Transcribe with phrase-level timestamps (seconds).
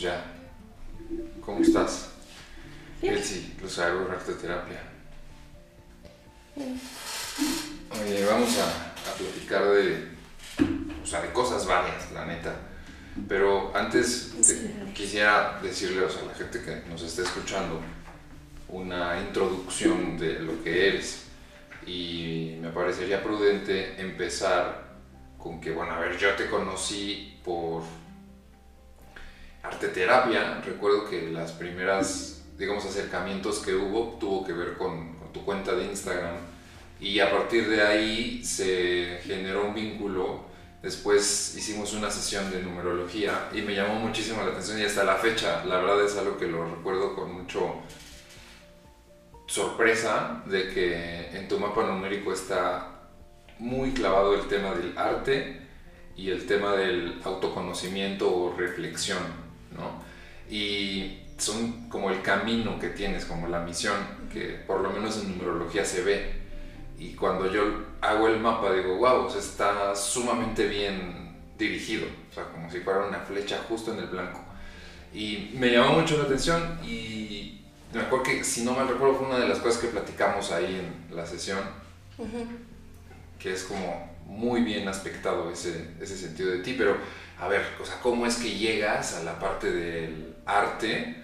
[0.00, 0.24] pues ya.
[1.44, 2.08] ¿Cómo estás?
[3.02, 3.14] Bien.
[3.14, 4.80] Elsie, los hago terapia.
[6.56, 10.08] Oye, vamos a, a platicar de,
[11.02, 12.54] o sea, de cosas varias, la neta.
[13.28, 17.80] Pero antes te- quisiera decirle o sea, a la gente que nos esté escuchando
[18.68, 21.24] una introducción de lo que eres.
[21.86, 24.90] Y me parecería prudente empezar
[25.38, 27.82] con que, bueno, a ver, yo te conocí por
[29.70, 30.60] arte terapia.
[30.64, 35.74] Recuerdo que las primeras, digamos, acercamientos que hubo tuvo que ver con, con tu cuenta
[35.74, 36.36] de Instagram.
[37.00, 40.50] Y a partir de ahí se generó un vínculo.
[40.82, 45.16] Después hicimos una sesión de numerología y me llamó muchísimo la atención y hasta la
[45.16, 47.74] fecha, la verdad es algo que lo recuerdo con mucho
[49.46, 53.10] sorpresa de que en tu mapa numérico está
[53.58, 55.60] muy clavado el tema del arte
[56.16, 59.49] y el tema del autoconocimiento o reflexión.
[60.50, 63.96] Y son como el camino que tienes, como la misión,
[64.32, 66.40] que por lo menos en numerología se ve.
[66.98, 67.62] Y cuando yo
[68.00, 72.80] hago el mapa digo, wow, o sea, está sumamente bien dirigido, o sea, como si
[72.80, 74.40] fuera una flecha justo en el blanco.
[75.14, 77.60] Y me llamó mucho la atención y
[77.92, 80.80] me acuerdo que, si no mal recuerdo, fue una de las cosas que platicamos ahí
[81.10, 81.60] en la sesión,
[82.18, 82.46] Ujú.
[83.38, 86.96] que es como muy bien aspectado ese, ese sentido de ti, pero
[87.40, 91.16] a ver, o sea, ¿cómo es que llegas a la parte del arte?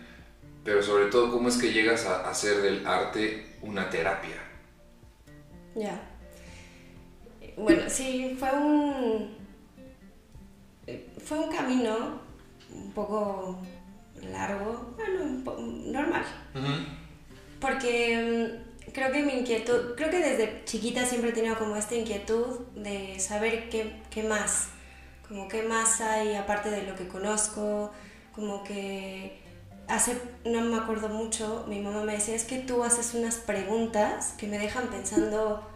[0.64, 4.36] Pero sobre todo, ¿cómo es que llegas a hacer del arte una terapia?
[5.74, 6.00] Ya.
[7.56, 9.36] Bueno, sí, fue un.
[11.24, 12.20] Fue un camino
[12.72, 13.58] un poco
[14.22, 16.24] largo, bueno, un po- normal.
[17.60, 21.94] Porque mm, creo que mi inquietud, creo que desde chiquita siempre he tenido como esta
[21.96, 24.68] inquietud de saber qué, qué más,
[25.28, 27.92] como qué más hay aparte de lo que conozco,
[28.36, 29.42] como que
[29.88, 34.34] hace, no me acuerdo mucho, mi mamá me decía, es que tú haces unas preguntas
[34.38, 35.66] que me dejan pensando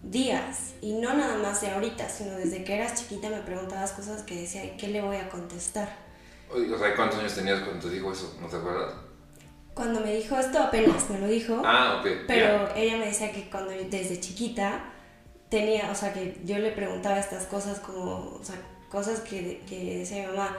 [0.00, 4.22] días y no nada más de ahorita, sino desde que eras chiquita me preguntabas cosas
[4.22, 5.88] que decía, "¿Y ¿qué le voy a contestar?
[6.50, 8.36] O sea, ¿cuántos años tenías cuando te dijo eso?
[8.40, 8.94] ¿No te acuerdas?
[9.74, 11.62] Cuando me dijo esto apenas me lo dijo.
[11.64, 12.08] Ah, ok.
[12.28, 14.84] Pero ella me decía que cuando desde chiquita
[15.48, 18.56] tenía, o sea, que yo le preguntaba estas cosas como, o sea,
[18.88, 20.56] cosas que, que decía mi mamá,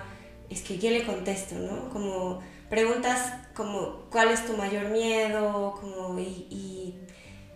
[0.49, 1.89] es que ¿qué le contesto, no?
[1.89, 5.77] Como preguntas como, ¿cuál es tu mayor miedo?
[5.79, 6.99] Como, y, y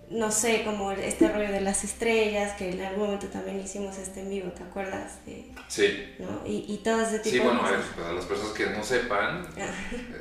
[0.10, 4.22] no sé, como este rollo de las estrellas, que en algún momento también hicimos este
[4.22, 5.20] en vivo, ¿te acuerdas?
[5.68, 6.16] Sí.
[6.20, 6.42] ¿no?
[6.48, 7.94] Y, y todo ese tipo Sí, de bueno, a ver, cosas.
[7.96, 9.70] para las personas que no sepan, Ah.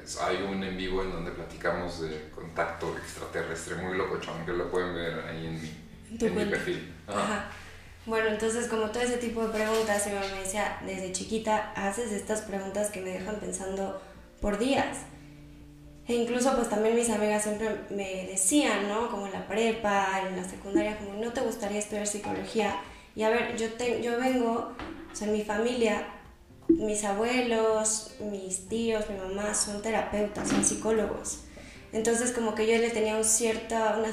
[0.05, 4.71] es- hay un en vivo en donde platicamos de contacto extraterrestre muy locochón, que lo
[4.71, 5.71] pueden ver ahí en mi,
[6.27, 6.93] En mi perfil.
[7.06, 7.23] Ajá.
[7.23, 7.50] Ajá.
[8.08, 12.10] Bueno, entonces como todo ese tipo de preguntas, mi mamá me decía, desde chiquita haces
[12.10, 14.00] estas preguntas que me dejan pensando
[14.41, 15.00] por días.
[16.06, 19.10] E incluso pues también mis amigas siempre me decían, ¿no?
[19.10, 22.76] Como en la prepa, en la secundaria, como no te gustaría estudiar psicología.
[23.14, 24.72] Y a ver, yo, te, yo vengo,
[25.12, 26.06] o sea, mi familia,
[26.69, 31.40] mis abuelos, mis tíos, mi mamá son terapeutas, son psicólogos.
[31.92, 33.25] Entonces como que yo le tenía una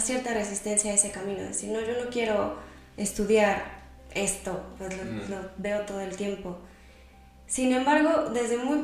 [0.01, 2.57] cierta resistencia a ese camino, de decir, no, yo no quiero
[2.97, 3.74] estudiar
[4.15, 5.29] esto, pues lo, Mm.
[5.29, 6.57] lo veo todo el tiempo.
[7.47, 8.79] Sin embargo, desde muy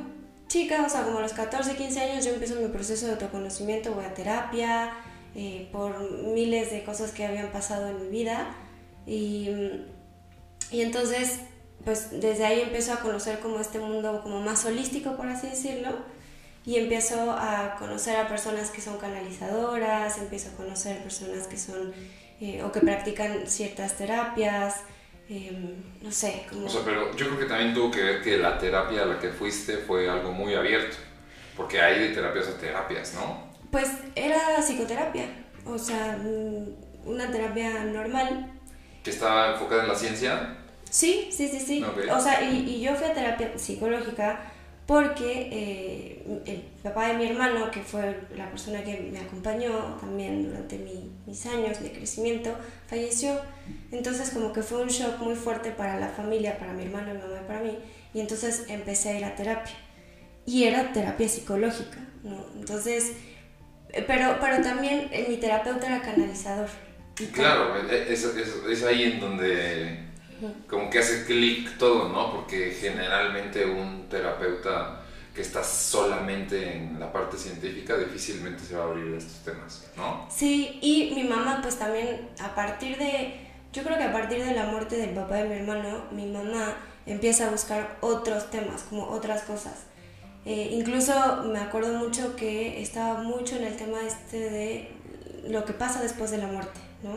[0.47, 3.94] chica, o sea, como a los 14, 15 años, yo empiezo mi proceso de autoconocimiento,
[3.94, 4.91] voy a terapia,
[5.34, 6.00] eh, por
[6.34, 8.53] miles de cosas que habían pasado en mi vida.
[9.08, 9.50] Y,
[10.70, 11.40] y entonces,
[11.86, 15.90] pues desde ahí empiezo a conocer como este mundo como más holístico, por así decirlo.
[16.64, 21.91] Y empiezo a conocer a personas que son canalizadoras, empiezo a conocer personas que son
[22.40, 24.75] eh, o que practican ciertas terapias,
[25.34, 26.66] eh, no sé, como...
[26.66, 29.18] O sea, pero yo creo que también tuvo que ver que la terapia a la
[29.18, 30.97] que fuiste fue algo muy abierto,
[31.56, 33.50] porque hay de terapias a terapias, ¿no?
[33.72, 35.28] Pues era psicoterapia,
[35.66, 38.52] o sea, mm, una terapia normal.
[39.02, 40.58] Que estaba enfocada en la ciencia.
[40.90, 41.85] Sí, sí, sí, sí.
[42.14, 44.51] O sea, y, y yo fui a terapia psicológica
[44.85, 50.47] porque eh, el papá de mi hermano, que fue la persona que me acompañó también
[50.47, 52.53] durante mi- mis años de crecimiento,
[52.87, 53.39] falleció.
[53.91, 57.19] Entonces como que fue un shock muy fuerte para la familia, para mi hermano, mi
[57.19, 57.78] mamá y para mí.
[58.13, 59.73] Y entonces empecé a ir a terapia.
[60.45, 62.45] Y era terapia psicológica, ¿no?
[62.57, 63.13] Entonces,
[63.93, 66.67] eh, pero, pero también eh, mi terapeuta era canalizador.
[67.33, 69.99] Claro, es, es- es ahí en donde
[70.67, 72.32] como que hace clic todo, ¿no?
[72.32, 75.02] Porque generalmente un terapeuta
[75.34, 79.88] que está solamente en la parte científica difícilmente se va a abrir a estos temas,
[79.96, 80.28] ¿no?
[80.29, 84.53] Sí, y mi mamá pues también a partir de, yo creo que a partir de
[84.53, 89.08] la muerte del papá de mi hermano, mi mamá empieza a buscar otros temas, como
[89.08, 89.85] otras cosas.
[90.46, 94.91] Eh, incluso me acuerdo mucho que estaba mucho en el tema este de
[95.47, 97.11] lo que pasa después de la muerte, ¿no?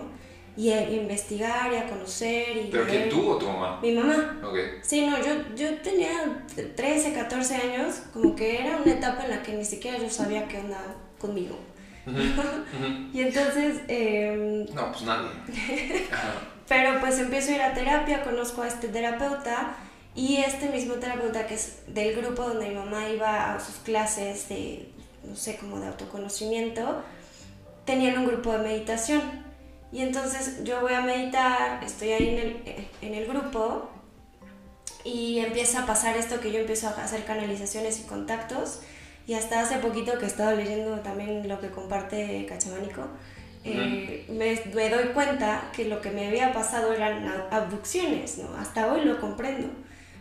[0.56, 2.56] Y a investigar y a conocer.
[2.56, 3.80] Y ¿Pero quién tú o tu mamá?
[3.82, 4.40] Mi mamá.
[4.44, 4.56] Ok.
[4.82, 6.44] Sí, no, yo, yo tenía
[6.76, 10.46] 13, 14 años, como que era una etapa en la que ni siquiera yo sabía
[10.46, 10.80] qué onda
[11.18, 11.58] conmigo.
[13.12, 13.80] y entonces...
[13.88, 15.30] Eh, no, pues nadie.
[16.68, 19.76] Pero pues empiezo a ir a terapia, conozco a este terapeuta
[20.14, 24.48] y este mismo terapeuta que es del grupo donde mi mamá iba a sus clases
[24.48, 24.88] de,
[25.24, 27.02] no sé, como de autoconocimiento,
[27.84, 29.43] tenían un grupo de meditación.
[29.94, 33.88] Y entonces yo voy a meditar, estoy ahí en el, en el grupo
[35.04, 38.80] y empieza a pasar esto que yo empiezo a hacer canalizaciones y contactos.
[39.28, 43.06] Y hasta hace poquito que he estado leyendo también lo que comparte Cachamánico,
[43.62, 48.52] eh, me, doy cuenta que lo que me había pasado eran abducciones, ¿no?
[48.56, 49.68] Hasta hoy lo comprendo,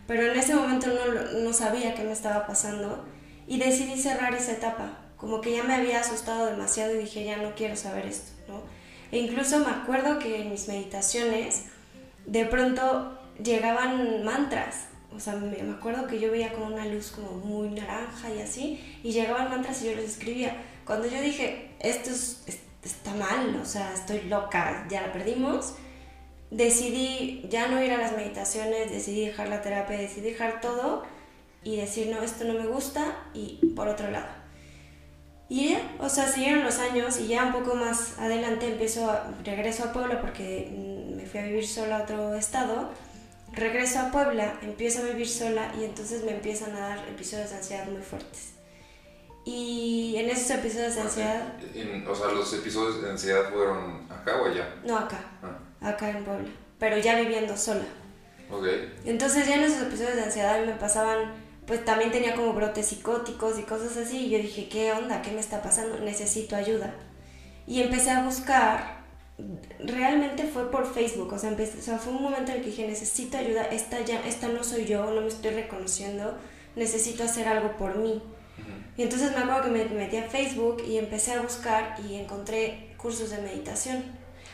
[0.05, 3.05] pero en ese momento no, no sabía qué me estaba pasando
[3.47, 7.37] y decidí cerrar esa etapa, como que ya me había asustado demasiado y dije, ya
[7.37, 8.61] no quiero saber esto, ¿no?
[9.13, 11.65] E incluso me acuerdo que en mis meditaciones
[12.25, 17.33] de pronto llegaban mantras, o sea, me, acuerdo que yo veía como una luz como
[17.33, 20.57] muy naranja y así, y llegaban mantras y yo los escribía.
[20.83, 22.44] Cuando yo dije, esto es
[22.83, 25.75] está mal, o sea, estoy loca, ya la perdimos.
[26.50, 31.04] Decidí ya no ir a las meditaciones, decidí dejar la terapia, decidí dejar todo
[31.63, 34.42] y decir, no, esto no me gusta y por otro lado.
[35.49, 39.31] Y ya, o sea, siguieron los años y ya un poco más adelante empiezo, a,
[39.43, 42.89] regreso a Puebla porque mm, me fui a vivir sola a otro estado.
[43.51, 47.57] Regreso a Puebla, empiezo a vivir sola y entonces me empiezan a dar episodios de
[47.57, 48.53] ansiedad muy fuertes.
[49.45, 51.53] Y en esos episodios de ansiedad...
[52.07, 54.73] o sea, los episodios de ansiedad fueron acá o allá?
[54.85, 55.19] No, acá.
[55.41, 55.89] Ah.
[55.89, 56.49] Acá en Puebla.
[56.79, 57.83] Pero ya viviendo sola.
[58.49, 58.65] Ok.
[59.05, 61.33] Entonces ya en esos episodios de ansiedad me pasaban,
[61.65, 64.25] pues también tenía como brotes psicóticos y cosas así.
[64.25, 65.21] Y yo dije, ¿qué onda?
[65.21, 66.00] ¿Qué me está pasando?
[66.00, 66.94] Necesito ayuda.
[67.65, 69.04] Y empecé a buscar,
[69.80, 72.69] realmente fue por Facebook, o sea, empecé, o sea, fue un momento en el que
[72.71, 76.38] dije, necesito ayuda, esta, ya, esta no soy yo, no me estoy reconociendo,
[76.75, 78.21] necesito hacer algo por mí.
[78.98, 82.94] Y entonces me acuerdo que me metí a Facebook y empecé a buscar y encontré
[82.98, 84.04] cursos de meditación.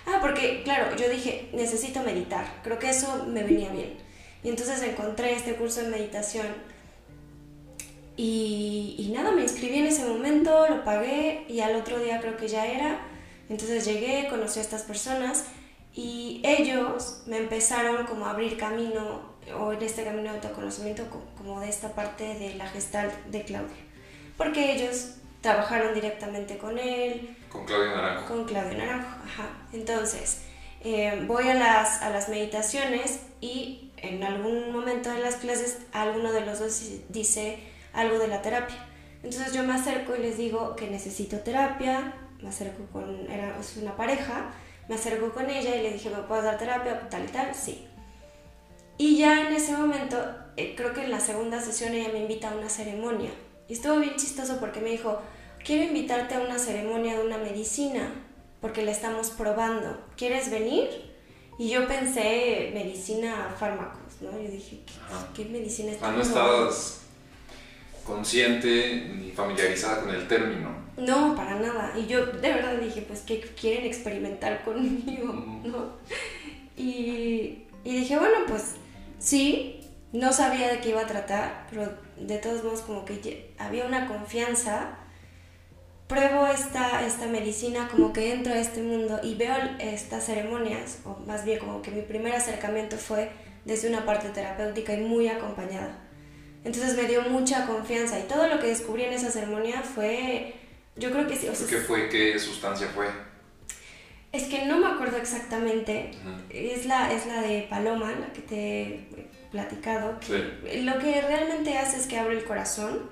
[0.05, 3.97] Ah, porque claro, yo dije, necesito meditar, creo que eso me venía bien.
[4.43, 6.47] Y entonces encontré este curso de meditación
[8.21, 12.35] y, y, nada, me inscribí en ese momento, lo pagué y al otro día creo
[12.37, 12.99] que ya era.
[13.49, 15.45] Entonces llegué, conocí a estas personas
[15.93, 19.21] y ellos me empezaron como a abrir camino
[19.59, 21.03] o en este camino de autoconocimiento
[21.37, 23.89] como de esta parte de la gestal de Claudia
[24.39, 27.35] porque ellos trabajaron directamente con él.
[27.49, 28.25] Con Claudio Naranjo.
[28.25, 29.49] Con Claudio Naranjo, ajá.
[29.73, 30.43] Entonces,
[30.81, 36.31] eh, voy a las, a las meditaciones y en algún momento de las clases alguno
[36.31, 37.59] de los dos dice
[37.93, 38.85] algo de la terapia.
[39.23, 43.77] Entonces yo me acerco y les digo que necesito terapia, me acerco con, era, es
[43.77, 44.51] una pareja,
[44.87, 47.09] me acerco con ella y le dije, ¿me puedes dar terapia?
[47.09, 47.85] Tal y tal, sí.
[48.97, 50.17] Y ya en ese momento,
[50.57, 53.31] eh, creo que en la segunda sesión ella me invita a una ceremonia
[53.69, 55.19] y estuvo bien chistoso porque me dijo,
[55.63, 58.11] quiero invitarte a una ceremonia de una medicina,
[58.61, 60.01] porque la estamos probando.
[60.17, 60.89] ¿Quieres venir?
[61.59, 64.31] Y yo pensé medicina, fármacos, ¿no?
[64.31, 64.81] Yo dije,
[65.35, 66.09] ¿qué, medicina está?
[66.09, 67.01] Ah, no estabas
[68.09, 70.69] consciente ni familiarizada con el término.
[70.97, 71.93] No, para nada.
[71.97, 75.93] Y yo de verdad dije, pues que quieren experimentar conmigo, ¿no?
[76.75, 78.75] Y, y dije, bueno, pues
[79.19, 83.85] sí, no sabía de qué iba a tratar, pero de todos modos como que había
[83.85, 84.95] una confianza.
[86.07, 91.19] Pruebo esta, esta medicina, como que entro a este mundo y veo estas ceremonias, o
[91.27, 93.29] más bien como que mi primer acercamiento fue
[93.63, 96.08] desde una parte terapéutica y muy acompañada.
[96.63, 100.55] Entonces me dio mucha confianza y todo lo que descubrí en esa ceremonia fue,
[100.95, 101.47] yo creo que sí.
[101.69, 102.09] ¿Qué fue?
[102.09, 103.07] ¿Qué sustancia fue?
[104.31, 106.11] Es que no me acuerdo exactamente.
[106.49, 109.07] es, la, es la de Paloma, la que te
[109.51, 113.09] platicado, que lo que realmente hace es que abre el corazón,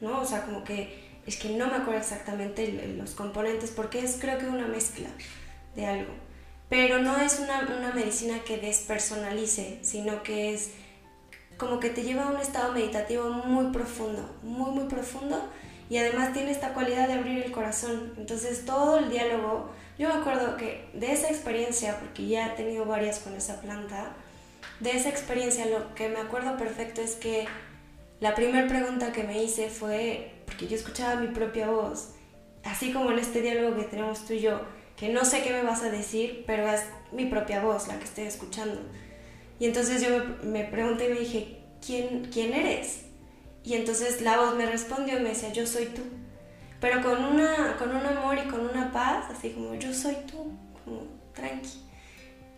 [0.00, 0.20] ¿no?
[0.20, 4.38] O sea, como que es que no me acuerdo exactamente los componentes porque es creo
[4.38, 5.08] que una mezcla
[5.74, 6.12] de algo.
[6.68, 10.70] Pero no es una, una medicina que despersonalice, sino que es
[11.56, 15.42] como que te lleva a un estado meditativo muy profundo, muy, muy profundo
[15.88, 18.12] y además tiene esta cualidad de abrir el corazón.
[18.16, 22.84] Entonces todo el diálogo, yo me acuerdo que de esa experiencia, porque ya he tenido
[22.84, 24.12] varias con esa planta,
[24.80, 27.46] de esa experiencia lo que me acuerdo perfecto es que
[28.20, 32.10] la primera pregunta que me hice fue, porque yo escuchaba mi propia voz,
[32.64, 34.60] así como en este diálogo que tenemos tú y yo,
[34.96, 36.82] que no sé qué me vas a decir, pero es
[37.12, 38.80] mi propia voz la que estoy escuchando.
[39.58, 43.02] Y entonces yo me, pregunté y me dije, ¿quién, ¿quién eres?
[43.64, 46.02] Y entonces la voz me respondió y me decía, yo soy tú.
[46.80, 50.52] Pero con, una, con un amor y con una paz, así como, yo soy tú,
[50.84, 51.02] como
[51.34, 51.82] tranqui.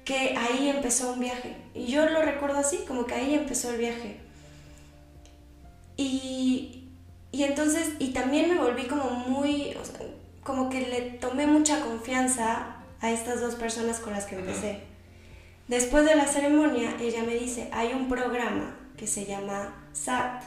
[0.04, 1.56] Que ahí empezó un viaje.
[1.74, 4.16] Y yo lo recuerdo así, como que ahí empezó el viaje.
[5.96, 6.88] Y,
[7.30, 10.00] y entonces, y también me volví como muy, o sea,
[10.42, 14.87] como que le tomé mucha confianza a estas dos personas con las que empecé.
[15.68, 20.42] Después de la ceremonia, ella me dice, hay un programa que se llama SAT.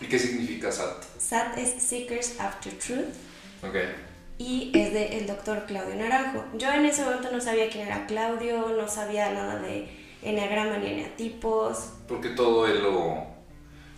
[0.00, 1.04] ¿Y qué significa SAT?
[1.16, 3.14] SAT es Seekers After Truth.
[3.62, 3.76] Ok.
[4.38, 6.44] Y es del el doctor Claudio Naranjo.
[6.54, 9.88] Yo en ese momento no sabía quién era Claudio, no sabía nada de
[10.22, 11.90] enneagrama ni eneatipos.
[12.08, 13.24] Porque todo él lo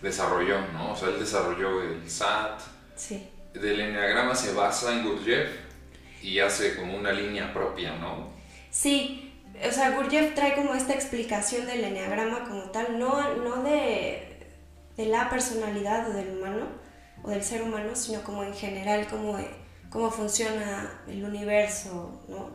[0.03, 0.91] desarrolló, ¿no?
[0.91, 2.61] O sea, él desarrolló el SAT.
[2.95, 3.27] Sí.
[3.55, 5.49] Del enneagrama se basa en Gurdjieff
[6.21, 8.29] y hace como una línea propia, ¿no?
[8.69, 9.26] Sí,
[9.65, 14.47] o sea, Gurdjieff trae como esta explicación del enneagrama como tal, no, no de,
[14.95, 16.65] de la personalidad o del humano
[17.23, 19.37] o del ser humano, sino como en general cómo,
[19.89, 22.49] cómo funciona el universo, ¿no?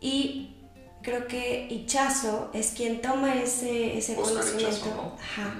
[0.00, 0.56] Y
[1.02, 5.54] creo que Ichazo es quien toma ese, ese conocimiento, ajá,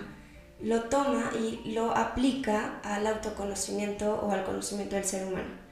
[0.61, 5.70] lo toma y lo aplica al autoconocimiento o al conocimiento del ser humano.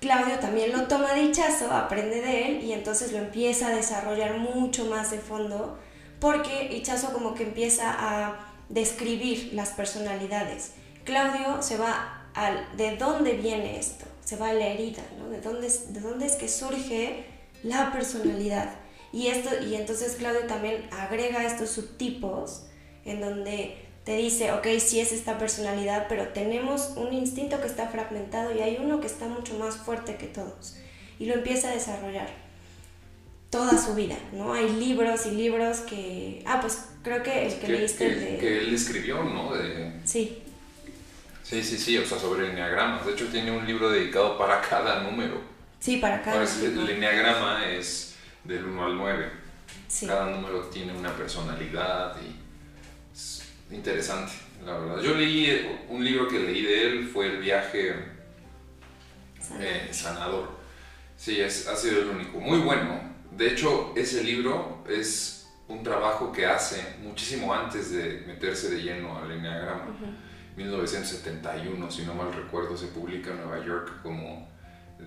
[0.00, 4.38] Claudio también lo toma de Ichazo, aprende de él y entonces lo empieza a desarrollar
[4.38, 5.78] mucho más de fondo
[6.20, 10.72] porque Ichazo como que empieza a describir las personalidades.
[11.04, 15.28] Claudio se va al de dónde viene esto, se va a la herida, ¿no?
[15.28, 17.26] De dónde, de dónde es que surge
[17.62, 18.70] la personalidad.
[19.12, 22.66] Y, esto, y entonces Claudio también agrega estos subtipos
[23.04, 27.88] en donde te dice, ok, sí es esta personalidad, pero tenemos un instinto que está
[27.88, 30.76] fragmentado y hay uno que está mucho más fuerte que todos.
[31.18, 32.28] Y lo empieza a desarrollar
[33.50, 34.54] toda su vida, ¿no?
[34.54, 36.42] Hay libros y libros que...
[36.46, 38.08] Ah, pues creo que el que, leíste...
[38.08, 38.38] Que, de...
[38.38, 39.52] que él escribió, ¿no?
[39.54, 39.92] De...
[40.04, 40.42] Sí.
[41.42, 43.04] Sí, sí, sí, o sea, sobre enneagramas.
[43.04, 45.42] De hecho, tiene un libro dedicado para cada número.
[45.80, 46.82] Sí, para cada número.
[46.82, 48.14] El enneagrama es
[48.44, 49.30] del 1 al 9.
[49.88, 50.06] Sí.
[50.06, 52.39] Cada número tiene una personalidad y
[53.70, 54.32] interesante,
[54.64, 55.00] la verdad.
[55.00, 57.94] Yo leí un libro que leí de él, fue El viaje
[59.60, 60.58] eh, sanador.
[61.16, 62.40] Sí, es, ha sido el único.
[62.40, 63.00] Muy bueno.
[63.30, 69.16] De hecho, ese libro es un trabajo que hace muchísimo antes de meterse de lleno
[69.16, 69.86] al Enneagrama.
[70.56, 74.48] 1971, si no mal recuerdo, se publica en Nueva York como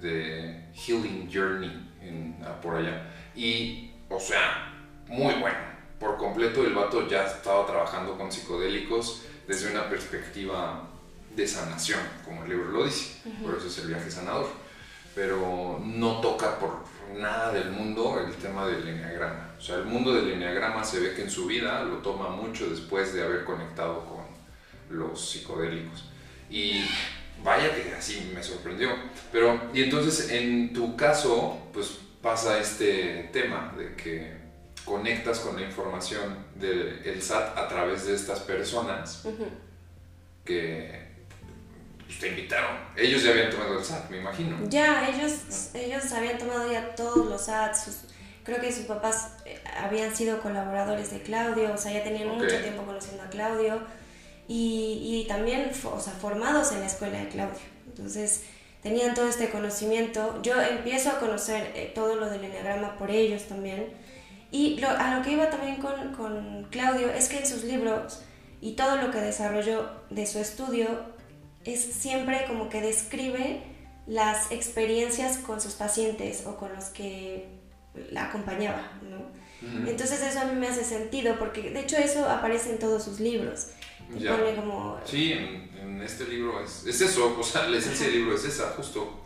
[0.01, 3.11] The Healing Journey en, por allá.
[3.35, 4.73] Y, o sea,
[5.07, 5.72] muy bueno
[6.03, 10.89] por completo el vato ya estaba trabajando con psicodélicos desde una perspectiva
[11.33, 14.47] de sanación, como el libro lo dice, por eso es el viaje sanador.
[15.15, 16.83] Pero no toca por
[17.17, 19.51] nada del mundo el tema del enneagrama.
[19.57, 22.69] O sea, el mundo del enneagrama se ve que en su vida lo toma mucho
[22.69, 26.09] después de haber conectado con los psicodélicos.
[26.49, 26.83] Y
[27.43, 28.89] vaya que así me sorprendió.
[29.31, 34.42] Pero, y entonces en tu caso, pues pasa este tema de que
[34.85, 39.23] conectas con la información del SAT a través de estas personas
[40.43, 41.01] que
[42.05, 42.77] pues, te invitaron.
[42.97, 44.57] Ellos ya habían tomado el SAT, me imagino.
[44.69, 48.05] Ya, ellos, ellos habían tomado ya todos los SATs.
[48.43, 52.59] creo que sus papás eh, habían sido colaboradores de Claudio, o sea, ya tenían mucho
[52.59, 53.81] tiempo conociendo a Claudio
[54.47, 57.61] y, y también o sea, formados en la escuela de Claudio.
[57.87, 58.43] Entonces,
[58.81, 60.41] tenían todo este conocimiento.
[60.43, 64.02] Yo empiezo a conocer eh, todo lo del enneagrama por ellos también
[64.53, 68.21] y a lo que iba también con, con Claudio es que en sus libros
[68.61, 70.87] y todo lo que desarrolló de su estudio
[71.65, 73.63] es siempre como que describe
[74.05, 77.47] las experiencias con sus pacientes o con los que
[78.11, 79.43] la acompañaba, ¿no?
[79.89, 83.19] Entonces eso a mí me hace sentido porque de hecho eso aparece en todos sus
[83.19, 83.69] libros.
[84.55, 84.99] como...
[85.05, 88.71] Sí, en, este libro es, es, eso, o sea, la esencia del libro es esa,
[88.77, 89.19] justo.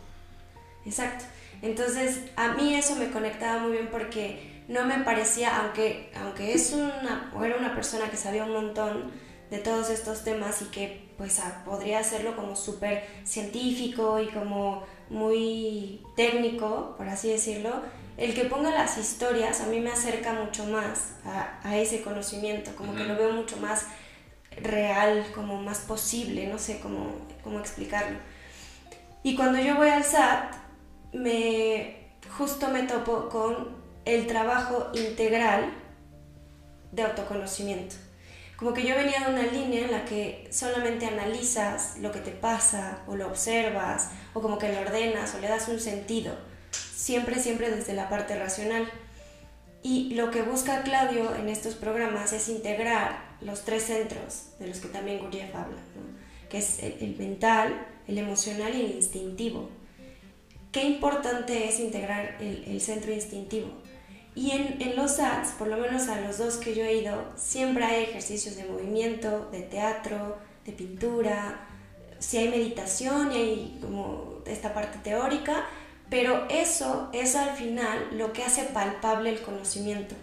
[0.86, 1.26] Exacto.
[1.60, 6.72] Entonces a mí eso me conectaba muy bien porque no me parecía, aunque, aunque es
[6.72, 9.10] una, era una persona que sabía un montón
[9.50, 16.02] de todos estos temas y que pues podría hacerlo como súper científico y como muy
[16.16, 17.80] técnico, por así decirlo,
[18.18, 22.94] el que ponga las historias a mí me acerca mucho más a, ese conocimiento, como
[22.94, 23.86] que lo veo mucho más
[24.60, 28.18] real, como más posible, no sé cómo, cómo explicarlo.
[29.22, 30.54] Y cuando yo voy al SAT,
[31.12, 33.77] me, justo me topo con
[34.08, 35.72] el trabajo integral
[36.92, 37.96] de autoconocimiento.
[38.56, 42.32] Como que yo venía de una línea en la que solamente analizas lo que te
[42.32, 46.34] pasa o lo observas o como que lo ordenas o le das un sentido.
[46.72, 48.90] Siempre, siempre desde la parte racional.
[49.82, 54.78] Y lo que busca Claudio en estos programas es integrar los tres centros de los
[54.78, 55.78] que también Gurdjieff habla,
[56.48, 59.68] que es el, mental, el emocional y el instintivo.
[60.72, 63.68] Qué importante es integrar el, centro instintivo.
[64.38, 67.24] Y en, en, los SATs, por lo menos a los dos que yo he ido,
[67.34, 71.66] siempre hay ejercicios de movimiento, de teatro, de pintura,
[72.20, 75.66] si hay meditación y hay como esta parte teórica,
[76.08, 80.14] pero eso es al final lo que hace palpable el conocimiento.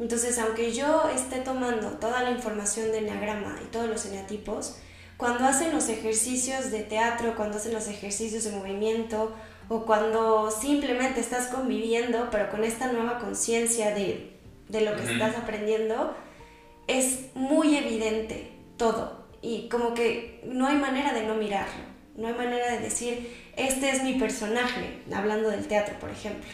[0.00, 4.78] Entonces, aunque yo esté tomando toda la información de Enneagrama y todos los eneatipos,
[5.18, 9.34] cuando hacen los ejercicios de teatro, cuando hacen los ejercicios de movimiento,
[9.68, 14.32] o cuando simplemente estás conviviendo, pero con esta nueva conciencia de,
[14.68, 16.14] de, lo que estás aprendiendo,
[16.86, 19.24] es muy evidente todo.
[19.40, 21.84] Y como que no hay manera de no mirarlo,
[22.16, 26.50] no hay manera de decir, este es mi personaje, hablando del teatro, por ejemplo.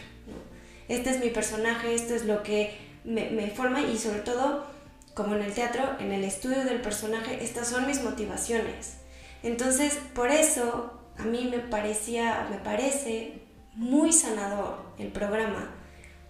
[0.87, 4.65] Este es mi personaje, esto es lo que me, me, forma y sobre todo,
[5.13, 8.97] como en el teatro, en el estudio del personaje, estas son mis motivaciones.
[9.43, 13.41] Entonces, por eso a mí me parecía, me parece
[13.73, 15.69] muy sanador el programa,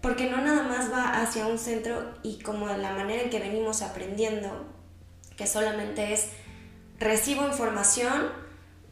[0.01, 3.81] porque no nada más va hacia un centro y como la manera en que venimos
[3.81, 4.65] aprendiendo,
[5.37, 6.29] que solamente es
[6.99, 8.29] recibo información,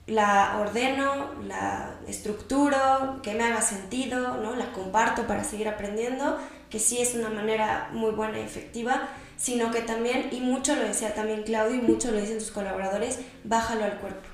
[0.08, 4.56] la ordeno, la estructuro, que me haga sentido, ¿no?
[4.56, 9.72] la comparto para seguir aprendiendo, que sí es una manera muy buena y efectiva, sino
[9.72, 13.86] que también, y mucho lo decía también Claudio y mucho lo dicen sus colaboradores, bájalo
[13.86, 14.28] al cuerpo.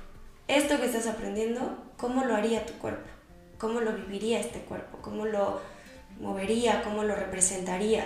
[0.48, 3.08] Esto que estás aprendiendo, ¿cómo lo haría tu cuerpo?
[3.58, 4.98] ¿Cómo lo viviría este cuerpo?
[5.02, 5.60] ¿Cómo lo
[6.20, 6.82] movería?
[6.82, 8.04] ¿Cómo lo representaría?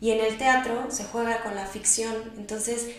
[0.00, 2.90] Y en el teatro se juega con la ficción, entonces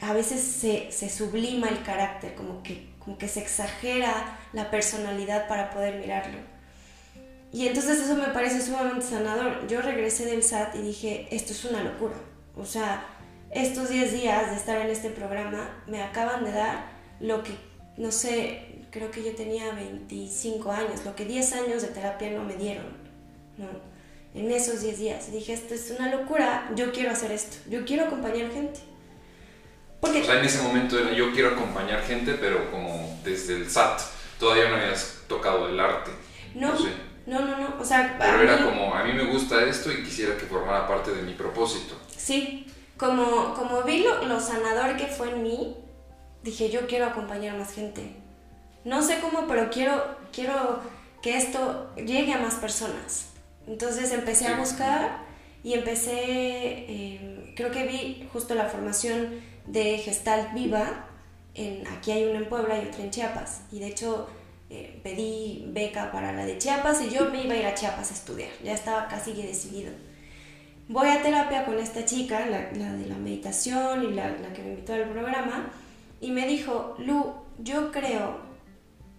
[0.00, 5.46] a veces se, se sublima el carácter, como que como que se exagera la personalidad
[5.46, 6.38] para poder mirarlo.
[7.52, 9.68] Y entonces eso me parece sumamente sanador.
[9.68, 12.16] Yo regresé del SAT y dije, esto es una locura.
[12.56, 13.04] O sea,
[13.52, 16.86] estos 10 días de estar en este programa me acaban de dar
[17.20, 17.52] lo que,
[17.96, 22.44] no sé, creo que yo tenía 25 años, lo que 10 años de terapia no
[22.44, 22.86] me dieron,
[23.58, 23.66] ¿no?
[24.34, 25.32] En esos 10 días.
[25.32, 28.80] Dije, esto es una locura, yo quiero hacer esto, yo quiero acompañar gente.
[30.02, 34.00] O sea, en ese momento era, yo quiero acompañar gente, pero como desde el SAT,
[34.38, 36.10] todavía no habías tocado el arte.
[36.54, 36.72] No,
[37.26, 38.16] no, no, no, o sea...
[38.18, 41.32] Pero era como, a mí me gusta esto y quisiera que formara parte de mi
[41.32, 41.98] propósito.
[42.16, 45.76] Sí, como, como vi lo, lo sanador que fue en mí,
[46.46, 48.02] dije, yo quiero acompañar a más gente.
[48.84, 50.80] No sé cómo, pero quiero, quiero
[51.20, 53.30] que esto llegue a más personas.
[53.66, 55.18] Entonces empecé a buscar
[55.64, 61.06] y empecé, eh, creo que vi justo la formación de Gestalt Viva.
[61.54, 63.62] En, aquí hay una en Puebla y otra en Chiapas.
[63.72, 64.28] Y de hecho
[64.70, 68.12] eh, pedí beca para la de Chiapas y yo me iba a ir a Chiapas
[68.12, 68.50] a estudiar.
[68.62, 69.90] Ya estaba casi decidido.
[70.88, 74.70] Voy a terapia con esta chica, la, de la meditación y la, la que me
[74.70, 75.72] invitó al programa,
[76.20, 78.38] y me dijo, Lu, yo creo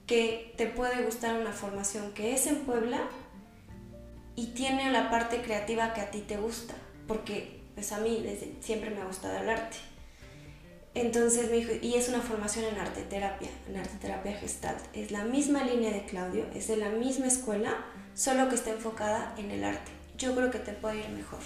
[0.06, 3.00] que te puede gustar una formación que es en Puebla
[4.36, 6.76] y tiene la parte creativa que a ti te gusta,
[7.08, 9.78] porque pues a mí desde siempre me ha gustado el arte.
[10.94, 14.80] Entonces me dijo, y es una formación en arte terapia, en arte terapia gestalt.
[14.94, 19.36] Es la misma línea de Claudio, es de la misma escuela, solo que está enfocada
[19.38, 19.92] en el arte.
[20.18, 21.40] Yo creo que te puede ir mejor.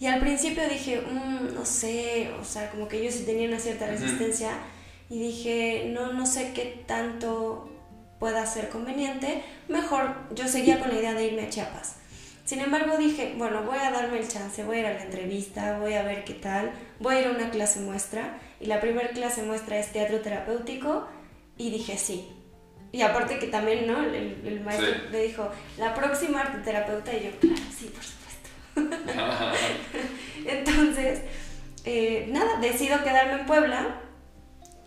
[0.00, 3.58] Y al principio dije, mm, no sé, o sea, como que yo sí tenía una
[3.58, 4.50] cierta resistencia
[5.08, 7.70] y dije, no, no sé qué tanto
[8.18, 9.42] pueda ser conveniente.
[9.68, 11.96] Mejor yo seguía con la idea de irme a Chiapas.
[12.44, 15.78] Sin embargo, dije, bueno, voy a darme el chance, voy a ir a la entrevista,
[15.78, 18.38] voy a ver qué tal, voy a ir a una clase muestra.
[18.60, 21.06] Y la primera clase muestra es teatro terapéutico
[21.56, 22.28] y dije sí.
[22.92, 24.02] Y aparte que también, ¿no?
[24.04, 28.23] El, maestro me dijo, la próxima arte terapeuta y yo, claro, sí, por supuesto.
[30.46, 31.20] Entonces,
[31.84, 34.00] eh, nada, decido quedarme en Puebla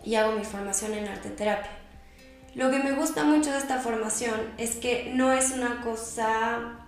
[0.04, 1.70] y hago mi formación en arte terapia.
[2.54, 6.78] Lo que me gusta mucho de esta formación es que no es una cosa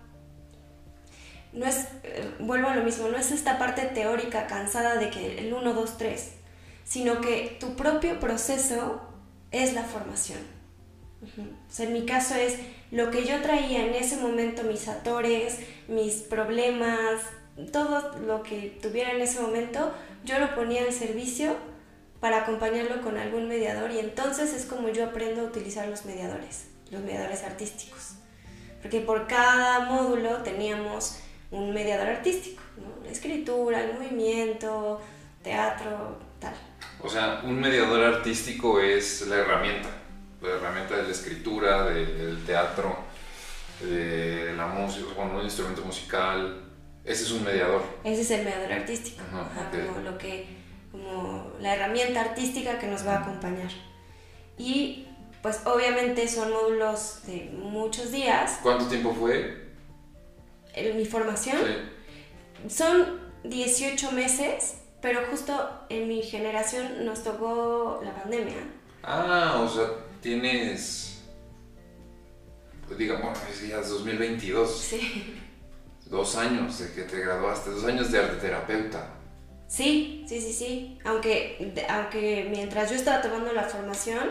[1.52, 5.38] no es, eh, vuelvo a lo mismo, no es esta parte teórica cansada de que
[5.38, 6.32] el 1, 2, 3,
[6.84, 9.00] sino que tu propio proceso
[9.50, 10.38] es la formación.
[11.22, 12.56] O sea, en mi caso es
[12.90, 17.20] lo que yo traía en ese momento, mis atores, mis problemas,
[17.72, 19.92] todo lo que tuviera en ese momento,
[20.24, 21.56] yo lo ponía al servicio
[22.20, 26.66] para acompañarlo con algún mediador y entonces es como yo aprendo a utilizar los mediadores,
[26.90, 28.14] los mediadores artísticos.
[28.82, 32.62] Porque por cada módulo teníamos un mediador artístico,
[33.04, 35.00] la escritura, el movimiento,
[35.42, 36.54] teatro, tal.
[37.02, 39.88] O sea, un mediador artístico es la herramienta,
[40.42, 42.96] la herramienta de la escritura, del teatro.
[43.80, 46.64] de la música, bueno, un instrumento musical.
[47.02, 47.82] Ese es un mediador.
[48.04, 49.86] Ese es el mediador artístico, Ajá, Ajá, ok.
[49.86, 50.46] como lo que,
[50.92, 53.70] como la herramienta artística que nos va a acompañar.
[54.58, 55.06] Y
[55.40, 58.58] pues obviamente son módulos de muchos días.
[58.62, 59.70] ¿Cuánto tiempo fue?
[60.74, 62.68] En mi formación Sí.
[62.68, 68.58] son 18 meses, pero justo en mi generación nos tocó la pandemia.
[69.02, 69.86] Ah, o sea,
[70.20, 71.22] tienes,
[72.86, 75.40] pues digamos, ya es 2022, Sí.
[76.06, 79.14] dos años de que te graduaste, dos años de arte terapeuta.
[79.68, 80.98] Sí, sí, sí, sí.
[81.04, 84.30] Aunque, aunque mientras yo estaba tomando la formación,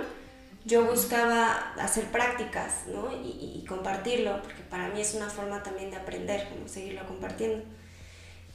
[0.65, 3.09] yo buscaba hacer prácticas, ¿no?
[3.23, 7.63] Y, y compartirlo, porque para mí es una forma también de aprender, como seguirlo compartiendo.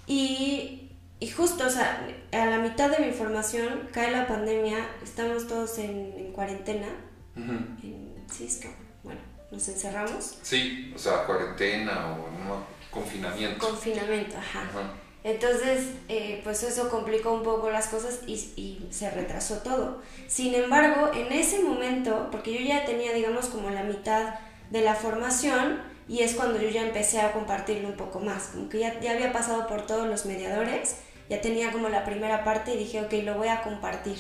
[0.07, 5.47] Y, y justo, o sea, a la mitad de mi formación cae la pandemia, estamos
[5.49, 6.89] todos en, en cuarentena.
[7.37, 8.71] En, sí, es que,
[9.03, 9.21] bueno,
[9.51, 10.39] nos encerramos.
[10.43, 13.67] Sí, o sea, cuarentena o no, confinamiento.
[13.67, 14.63] Confinamiento, ajá.
[14.63, 14.93] Ajá.
[15.25, 20.03] Entonces, eh, pues eso complicó un poco las cosas y, y se retrasó todo.
[20.29, 24.35] Sin embargo, en ese momento, porque yo ya tenía, digamos, como la mitad
[24.71, 28.69] de la formación, y es cuando yo ya empecé a compartirlo un poco más, como
[28.69, 30.97] que ya, ya había pasado por todos los mediadores,
[31.31, 34.19] ya tenía como la primera parte y dije, ok, lo voy a compartir.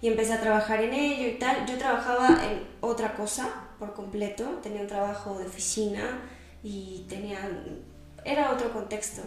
[0.00, 1.66] Y empecé a trabajar en ello y tal.
[1.66, 6.20] Yo trabajaba en otra cosa por completo, tenía un trabajo de oficina
[6.62, 7.38] y tenía,
[8.24, 9.22] era otro contexto.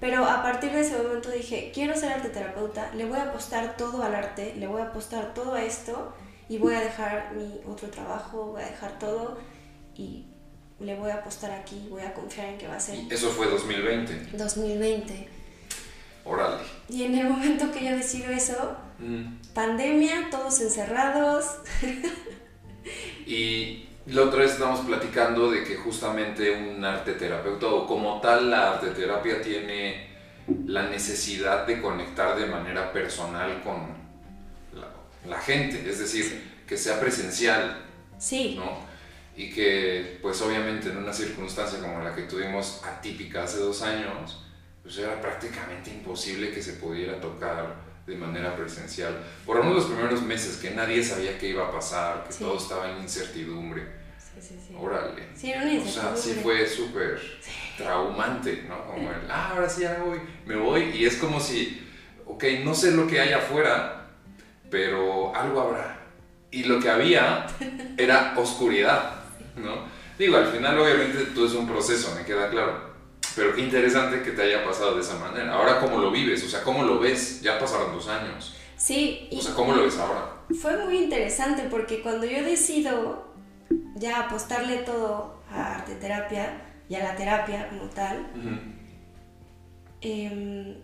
[0.00, 3.76] Pero a partir de ese momento dije, quiero ser arte terapeuta, le voy a apostar
[3.76, 6.14] todo al arte, le voy a apostar todo a esto
[6.48, 9.38] y voy a dejar mi otro trabajo, voy a dejar todo
[9.96, 10.26] y
[10.78, 13.30] le voy a apostar aquí, voy a confiar en que va a ser Y eso
[13.30, 14.36] fue 2020.
[14.36, 15.28] 2020.
[16.24, 16.62] Órale.
[16.88, 19.52] Y en el momento que yo decido eso, Mm.
[19.54, 21.58] pandemia, todos encerrados,
[23.26, 28.50] Y la otra vez estábamos platicando de que justamente un arte terapeuta o como tal
[28.50, 30.08] la arte terapia tiene
[30.64, 33.88] la necesidad de conectar de manera personal con
[34.72, 34.88] la,
[35.28, 37.84] la gente, es decir, que sea presencial,
[38.18, 38.78] sí, ¿no?
[39.36, 44.42] Y que pues obviamente en una circunstancia como la que tuvimos atípica hace dos años,
[44.82, 49.14] pues era prácticamente imposible que se pudiera tocar de manera presencial.
[49.46, 52.42] Por uno de los primeros meses que nadie sabía qué iba a pasar, que Sí.
[52.42, 53.86] todo estaba en incertidumbre.
[54.18, 54.74] sí, sí, sí.
[54.78, 55.24] Órale.
[55.34, 56.42] Sí, era una O sea, sí incertidumbre.
[56.42, 57.20] fue súper
[57.76, 58.84] traumante, ¿no?
[58.86, 60.84] Como el, ah, ahora sí ya voy, me voy.
[60.96, 61.86] Y es como si,
[62.26, 64.06] ok, no sé lo que hay afuera,
[64.70, 65.98] pero algo habrá.
[66.50, 67.46] Y lo que había
[67.98, 69.16] era oscuridad,
[69.56, 69.86] ¿no?
[70.18, 72.87] Digo, al final obviamente todo es un proceso, me queda claro.
[73.36, 75.54] Pero qué interesante que te haya pasado de esa manera.
[75.54, 76.44] Ahora, ¿cómo lo vives?
[76.44, 77.40] O sea, ¿cómo lo ves?
[77.40, 78.54] Ya pasaron dos años.
[78.76, 80.34] Sí, y O sea, ¿cómo lo ves ahora?
[80.62, 83.34] fue muy interesante porque cuando yo decido
[83.96, 88.26] ya apostarle todo a arte terapia y a la terapia como tal,
[90.00, 90.76] em,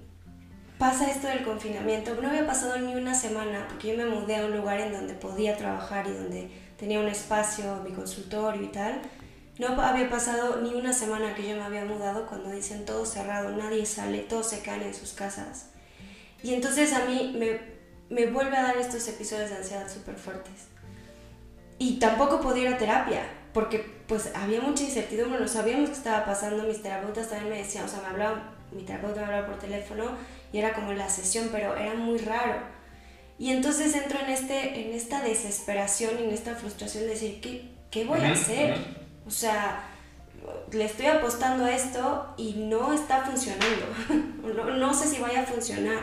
[0.79, 2.15] pasa esto del confinamiento.
[2.21, 5.15] No había pasado ni una semana porque yo me mudé a un lugar en donde
[5.15, 9.01] podía trabajar y donde tenía un espacio, mi consultorio y tal.
[9.59, 13.51] No había pasado ni una semana que yo me había mudado cuando dicen todo cerrado,
[13.51, 15.67] nadie sale, todos se quedan en sus casas.
[16.43, 17.61] Y entonces a mí me,
[18.11, 20.67] me vuelve a dar estos episodios de ansiedad súper fuertes.
[21.79, 26.25] Y tampoco podía ir a terapia, porque pues había mucha incertidumbre, no sabíamos qué estaba
[26.25, 29.59] pasando, mis terapeutas también me decían, o sea, me hablaban, mi terapeuta me hablaba por
[29.59, 30.05] teléfono
[30.53, 32.57] y era como la sesión, pero era muy raro.
[33.39, 37.71] Y entonces entro en, este, en esta desesperación y en esta frustración de decir, ¿qué,
[37.91, 39.04] qué voy a hacer?
[39.27, 39.83] O sea,
[40.73, 43.87] le estoy apostando a esto y no está funcionando.
[44.43, 46.01] no, no sé si vaya a funcionar,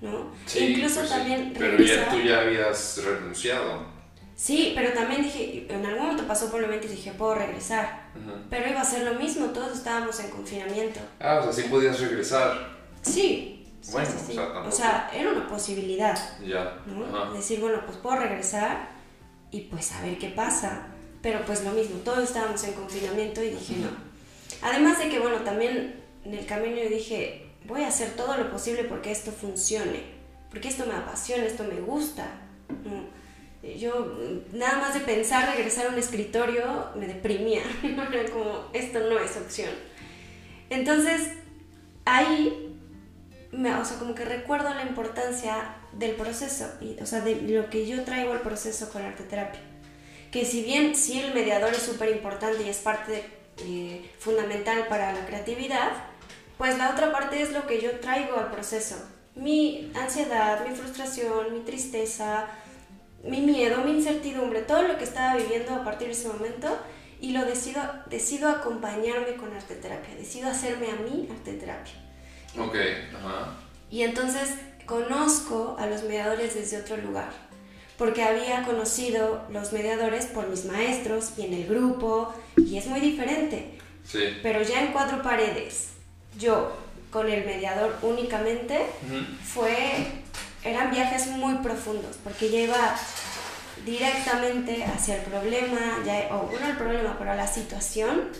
[0.00, 0.30] ¿no?
[0.46, 1.14] Sí, Incluso pues sí.
[1.16, 3.92] también Pero regresar- ya tú ya habías renunciado.
[4.34, 8.02] Sí, pero también dije, en algún momento pasó por mi mente y dije, puedo regresar.
[8.50, 11.00] Pero iba a ser lo mismo, todos estábamos en confinamiento.
[11.20, 12.52] Ah, o sea, sí podías regresar.
[13.02, 13.68] Sí.
[13.80, 14.32] sí, Bueno, sí, o sí.
[14.34, 16.76] sea, tampoco- O sea, era una posibilidad, Ya.
[17.34, 18.88] Decir, bueno, pues puedo regresar
[19.50, 20.86] y pues a ver qué pasa.
[21.22, 23.88] Pero pues lo mismo, todos estábamos en confinamiento y dije, no.
[24.60, 28.50] Además de que, bueno, también en el camino yo dije, voy a hacer todo lo
[28.50, 30.02] posible porque esto funcione,
[30.50, 32.26] porque esto me apasiona, esto me gusta.
[33.78, 34.18] Yo,
[34.52, 37.62] nada más de pensar regresar a un escritorio, me deprimía.
[38.32, 39.70] Como, esto no es opción.
[40.70, 41.28] Entonces,
[42.04, 42.76] ahí,
[43.52, 47.68] me, o sea, como que recuerdo la importancia del proceso, y, o sea, de lo
[47.70, 49.60] que yo traigo al proceso con arte terapia.
[50.32, 53.24] Que si bien sí el mediador es súper importante y es parte
[53.58, 55.92] eh, fundamental para la creatividad,
[56.58, 58.96] pues la otra parte es lo que yo traigo al proceso.
[59.34, 62.48] Mi ansiedad, mi frustración, mi tristeza,
[63.24, 66.76] mi miedo, mi incertidumbre, todo lo que estaba viviendo a partir de ese momento
[67.20, 71.94] y lo decido, decido acompañarme con arte terapia, decido hacerme a mí arte terapia.
[72.58, 72.74] Ok,
[73.16, 73.54] ajá.
[73.90, 74.50] Y entonces
[74.86, 77.30] conozco a los mediadores desde otro lugar,
[78.02, 82.98] porque había conocido los mediadores por mis maestros y en el grupo, y es muy
[82.98, 83.78] diferente.
[84.04, 84.38] Sí.
[84.42, 85.90] Pero ya en cuatro paredes,
[86.36, 86.72] yo
[87.12, 88.80] con el mediador únicamente,
[89.44, 89.76] fue,
[90.64, 92.96] eran viajes muy profundos, porque ya iba
[93.86, 98.30] directamente hacia el problema, ya, o bueno, el problema, pero a la situación,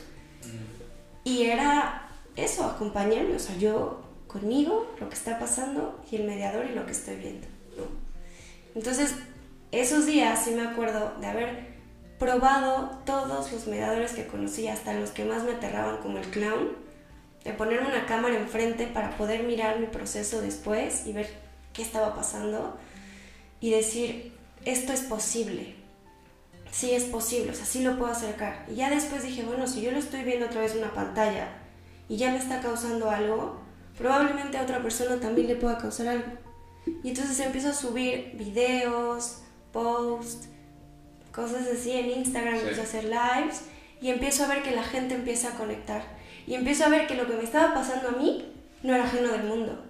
[1.23, 6.67] y era eso, acompañarme, o sea, yo conmigo, lo que está pasando, y el mediador
[6.67, 7.47] y lo que estoy viendo.
[8.75, 9.15] Entonces,
[9.73, 11.73] esos días sí me acuerdo de haber
[12.19, 16.77] probado todos los mediadores que conocí, hasta los que más me aterraban como el clown,
[17.43, 21.29] de ponerme una cámara enfrente para poder mirar mi proceso después y ver
[21.73, 22.79] qué estaba pasando
[23.61, 24.33] y decir,
[24.65, 25.75] esto es posible,
[26.71, 28.67] sí es posible, o sea, sí lo puedo acercar.
[28.71, 31.49] Y ya después dije, bueno, si yo lo estoy viendo otra vez en una pantalla
[32.09, 33.61] y ya me está causando algo,
[33.99, 36.33] probablemente a otra persona también le pueda causar algo.
[37.03, 39.42] Y entonces empiezo a subir videos,
[39.73, 40.49] posts,
[41.33, 43.63] cosas así en Instagram, empiezo a hacer lives
[44.01, 46.03] y empiezo a ver que la gente empieza a conectar
[46.47, 49.29] y empiezo a ver que lo que me estaba pasando a mí no era ajeno
[49.29, 49.85] del mundo.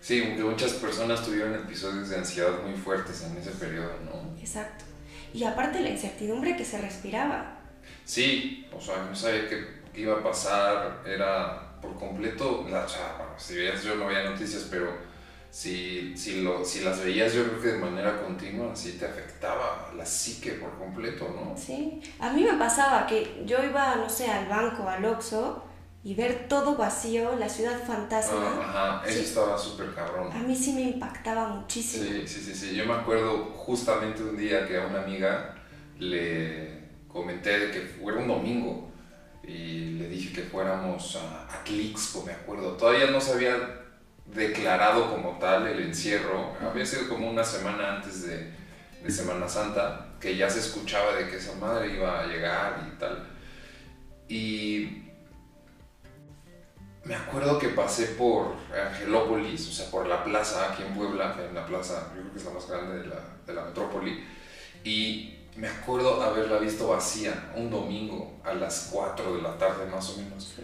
[0.00, 4.38] Sí, muchas personas tuvieron episodios de ansiedad muy fuertes en ese periodo, ¿no?
[4.40, 4.84] Exacto.
[5.34, 7.58] Y aparte la incertidumbre que se respiraba.
[8.04, 13.34] Sí, o sea, no sabía qué, iba a pasar, era por completo, la, o sea,
[13.36, 14.96] si veías, yo no veía noticias, pero
[15.50, 19.90] si, si, lo, si las veías yo creo que de manera continua, sí te afectaba
[19.96, 21.56] la psique por completo, ¿no?
[21.56, 25.64] Sí, a mí me pasaba que yo iba, no sé, al banco, al Oxxo,
[26.02, 28.38] y ver todo vacío, la ciudad fantasma.
[28.40, 30.32] Ah, ajá, eso estaba súper cabrón.
[30.32, 32.04] A mí sí me impactaba muchísimo.
[32.04, 35.56] Sí, sí, sí, sí, yo me acuerdo justamente un día que a una amiga
[35.98, 38.90] le comenté de que fuera un domingo
[39.42, 42.76] y le dije que fuéramos a, a Clixco, me acuerdo.
[42.76, 43.79] Todavía no se había
[44.34, 48.52] declarado como tal el encierro, había sido como una semana antes de,
[49.02, 52.98] de Semana Santa, que ya se escuchaba de que esa madre iba a llegar y
[52.98, 53.28] tal.
[54.28, 55.02] Y
[57.04, 61.54] me acuerdo que pasé por Angelópolis, o sea, por la plaza aquí en Puebla, en
[61.54, 64.24] la plaza, yo creo que es la más grande de la, de la metrópoli,
[64.84, 70.10] y me acuerdo haberla visto vacía un domingo a las 4 de la tarde más
[70.10, 70.54] o menos.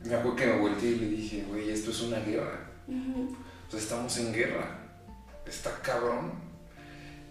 [0.00, 2.70] Me acuerdo que me volteé y le dije, güey, esto es una guerra.
[2.86, 4.78] O sea, estamos en guerra.
[5.46, 6.32] Está cabrón.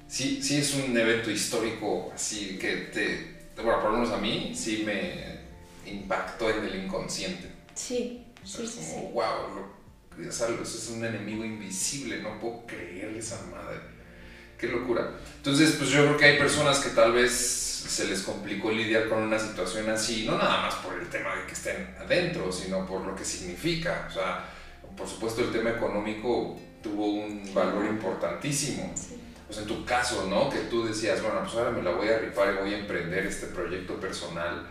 [0.07, 4.53] Sí, sí es un evento histórico así que te, bueno, por lo menos a mí,
[4.55, 5.41] sí me
[5.89, 7.51] impactó en el inconsciente.
[7.75, 8.95] Sí, sí, sí, sí.
[9.13, 9.67] wow,
[10.29, 13.79] eso es un enemigo invisible, no puedo creer esa madre.
[14.57, 15.11] Qué locura.
[15.37, 19.23] Entonces, pues yo creo que hay personas que tal vez se les complicó lidiar con
[19.23, 23.01] una situación así, no nada más por el tema de que estén adentro, sino por
[23.01, 24.07] lo que significa.
[24.09, 24.45] O sea,
[24.95, 28.93] por supuesto el tema económico tuvo un valor importantísimo.
[29.47, 30.49] Pues en tu caso, ¿no?
[30.49, 33.25] Que tú decías, bueno, pues ahora me la voy a rifar y voy a emprender
[33.25, 34.67] este proyecto personal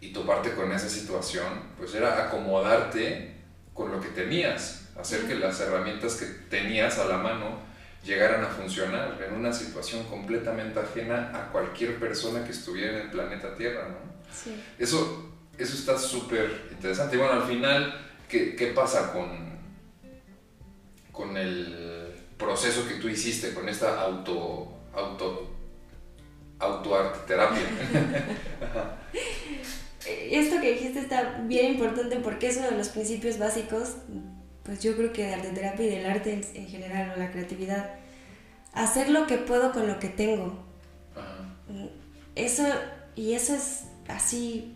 [0.00, 1.46] y toparte con esa situación,
[1.76, 3.34] pues era acomodarte
[3.72, 7.58] con lo que tenías, hacer que las herramientas que tenías a la mano
[8.04, 13.10] llegaran a funcionar en una situación completamente ajena a cualquier persona que estuviera en el
[13.10, 13.96] planeta Tierra, ¿no?
[14.32, 14.62] Sí.
[14.78, 17.16] Eso, eso está súper interesante.
[17.16, 17.94] Y bueno, al final,
[18.28, 19.58] ¿qué, ¿qué, pasa con,
[21.12, 25.50] con el proceso que tú hiciste, con esta auto, auto,
[26.58, 27.62] autoarteterapia?
[30.06, 33.96] Esto que dijiste está bien importante porque es uno de los principios básicos,
[34.64, 37.30] pues yo creo que de arte terapia y del arte en, en general o la
[37.30, 37.94] creatividad.
[38.72, 40.58] Hacer lo que puedo con lo que tengo.
[41.14, 41.88] Ajá.
[42.34, 42.64] Eso,
[43.14, 44.74] y eso es así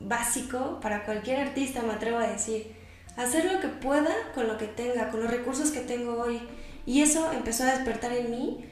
[0.00, 2.74] básico para cualquier artista, me atrevo a decir.
[3.16, 6.40] Hacer lo que pueda con lo que tenga, con los recursos que tengo hoy.
[6.86, 8.64] Y eso empezó a despertar en mí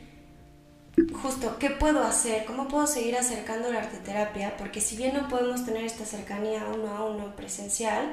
[1.22, 2.44] justo, ¿qué puedo hacer?
[2.46, 4.56] ¿Cómo puedo seguir acercando la arteterapia?
[4.56, 8.12] Porque si bien no podemos tener esta cercanía uno a uno presencial,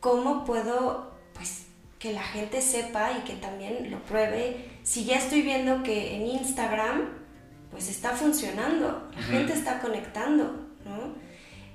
[0.00, 1.12] ¿cómo puedo,
[2.04, 4.68] que la gente sepa y que también lo pruebe?
[4.82, 7.08] Si ya estoy viendo que en Instagram,
[7.70, 9.30] pues está funcionando, la uh -huh.
[9.30, 10.44] gente está conectando,
[10.84, 11.14] ¿no?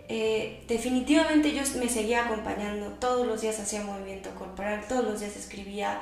[0.07, 5.35] Eh, definitivamente yo me seguía acompañando, todos los días hacía movimiento corporal, todos los días
[5.35, 5.99] escribía,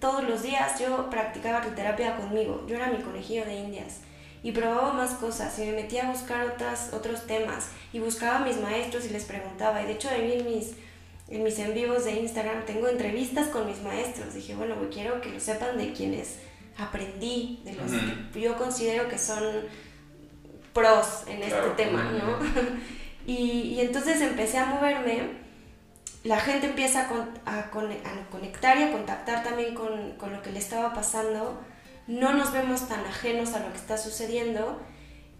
[0.00, 4.00] todos los días yo practicaba arteterapia conmigo, yo era mi conejillo de indias
[4.42, 8.44] y probaba más cosas y me metía a buscar otras, otros temas y buscaba a
[8.48, 10.76] mis maestros y les preguntaba y de hecho ahí en mis,
[11.28, 15.20] en mis en vivos de Instagram tengo entrevistas con mis maestros, dije bueno, pues quiero
[15.20, 16.36] que lo sepan de quienes
[16.78, 18.30] aprendí, de los uh -huh.
[18.32, 19.42] que yo considero que son
[20.72, 21.72] pros en este Claro.
[21.72, 22.38] tema, ¿no?
[23.26, 25.46] y, y entonces empecé a moverme,
[26.24, 30.32] la gente empieza a, con- a cone- a conectar y a contactar también con, con
[30.32, 31.60] lo que le estaba pasando,
[32.06, 34.80] no nos vemos tan ajenos a lo que está sucediendo.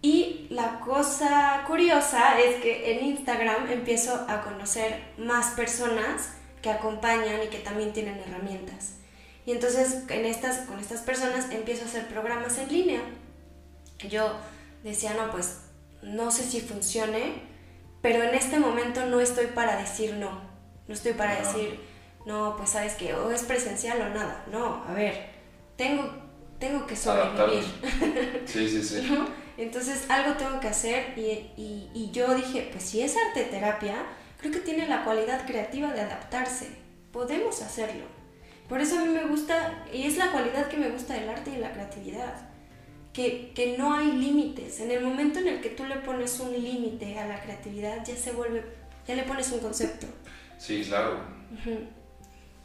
[0.01, 7.43] Y la cosa curiosa es que en Instagram empiezo a conocer más personas que acompañan
[7.43, 8.95] y que también tienen herramientas.
[9.45, 13.01] Y entonces en estas, con estas personas empiezo a hacer programas en línea.
[14.09, 14.35] Yo
[14.83, 15.61] decía, no, pues
[16.03, 17.41] no sé si funcione,
[18.01, 20.41] pero en este momento no estoy para decir no.
[20.87, 21.79] No estoy para decir,
[22.25, 24.45] no, pues sabes que o es presencial o nada.
[24.51, 25.29] No, a ver,
[25.75, 26.09] tengo,
[26.59, 27.63] tengo que sobrevivir.
[28.45, 29.07] Sí, sí, sí.
[29.11, 29.46] ¿no?
[29.57, 31.21] Entonces algo tengo que hacer y,
[31.57, 33.95] y- y yo dije, pues si es arte terapia,
[34.39, 36.67] creo que tiene la cualidad creativa de adaptarse.
[37.11, 38.05] Podemos hacerlo.
[38.69, 41.51] Por eso a mí me gusta, y es la cualidad que me gusta del arte
[41.51, 42.35] y la creatividad,
[43.13, 44.79] que, que no hay límites.
[44.81, 48.15] En el momento en el que tú le pones un límite a la creatividad, ya
[48.15, 48.63] se vuelve,
[49.07, 50.05] ya le pones un concepto.
[50.59, 51.19] Sí, claro.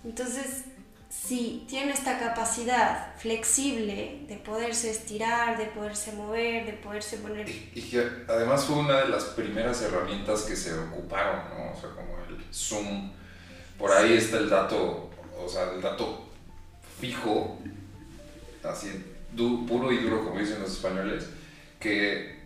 [0.05, 0.65] Entonces,
[1.13, 7.49] si tiene esta capacidad flexible de poderse estirar, de poderse mover, de poderse poner...
[7.49, 11.73] Y, y que además fue una de las primeras herramientas que se ocuparon, ¿no?
[11.73, 13.13] O sea, como el Zoom.
[13.79, 16.29] Por ahí está el dato, o sea, el dato
[17.01, 17.59] fijo,
[18.65, 21.27] así du- puro y duro, como dicen los españoles,
[21.79, 22.41] que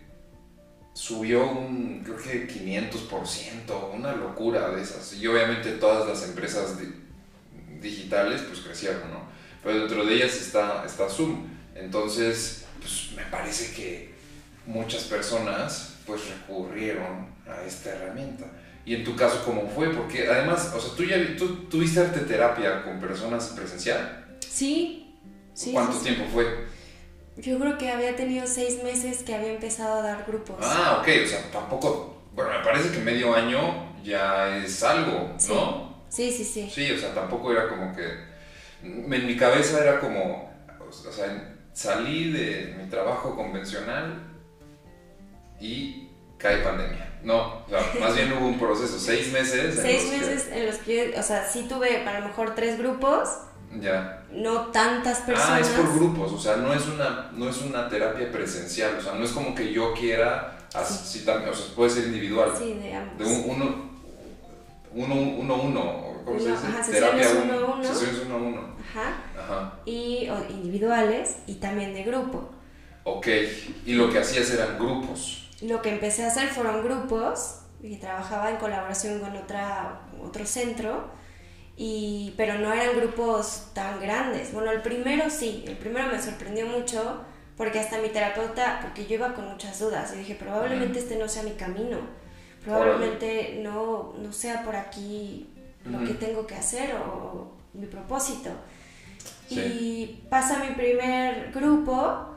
[0.93, 5.13] subió un, creo que 500%, una locura de esas.
[5.13, 6.93] Y obviamente todas las empresas di-
[7.81, 9.21] digitales pues crecieron, ¿no?
[9.63, 11.45] Pero dentro de ellas está, está Zoom.
[11.75, 14.13] Entonces, pues me parece que
[14.65, 18.45] muchas personas pues recurrieron a esta herramienta.
[18.85, 19.89] Y en tu caso, ¿cómo fue?
[19.89, 24.37] Porque además, o sea, tú ya tú tuviste arte terapia con personas presencial.
[24.39, 25.13] Sí,
[25.53, 25.71] sí.
[25.73, 26.05] ¿Cuánto sí, sí.
[26.05, 26.65] tiempo fue?
[27.35, 30.55] Yo creo que había tenido seis meses que había empezado a dar grupos.
[30.61, 35.53] Ah, ok, o sea, tampoco, bueno, me parece que medio año ya es algo, Sí.
[35.53, 35.96] ¿no?
[36.09, 36.69] Sí, sí, sí.
[36.73, 38.05] Sí, o sea, tampoco era como que,
[38.83, 40.51] en mi cabeza era como,
[40.87, 44.23] o sea, salí de mi trabajo convencional
[45.59, 47.05] y cae pandemia.
[47.23, 49.75] No, o sea, más bien hubo un proceso, seis meses.
[49.77, 52.55] en Seis los que- meses en los que, o sea, sí tuve a lo mejor
[52.55, 53.27] tres grupos,
[53.81, 54.23] ya.
[54.31, 55.49] no tantas personas.
[55.51, 59.01] Ah, es por grupos, o sea, no es una, no es una terapia presencial, o
[59.01, 62.51] sea, no es como que yo quiera, así también, o sea, puede ser individual.
[62.57, 63.17] Sí, de ambos.
[63.17, 63.96] De un, uno,
[64.93, 66.67] uno, uno, uno, ¿cómo se dice?
[66.67, 67.83] ajá, sesiones uno, uno.
[67.83, 68.61] Sesiones uno uno.
[68.79, 69.17] Ajá.
[69.37, 69.79] Ajá.
[69.85, 72.49] Y o individuales y también de grupo.
[73.03, 73.27] Ok,
[73.85, 75.49] y lo que hacías eran grupos.
[75.61, 81.09] Lo que empecé a hacer fueron grupos y trabajaba en colaboración con otra, otro centro,
[81.75, 84.51] y, pero no eran grupos tan grandes.
[84.51, 87.21] Bueno, el primero sí, el primero me sorprendió mucho
[87.55, 91.27] porque hasta mi terapeuta, porque yo iba con muchas dudas y dije, probablemente este no
[91.27, 91.99] sea mi camino,
[92.67, 95.47] probablemente no, no sea por aquí
[95.85, 98.49] lo que tengo que hacer o mi propósito.
[99.47, 99.59] Sí.
[99.59, 102.35] Y pasa mi primer grupo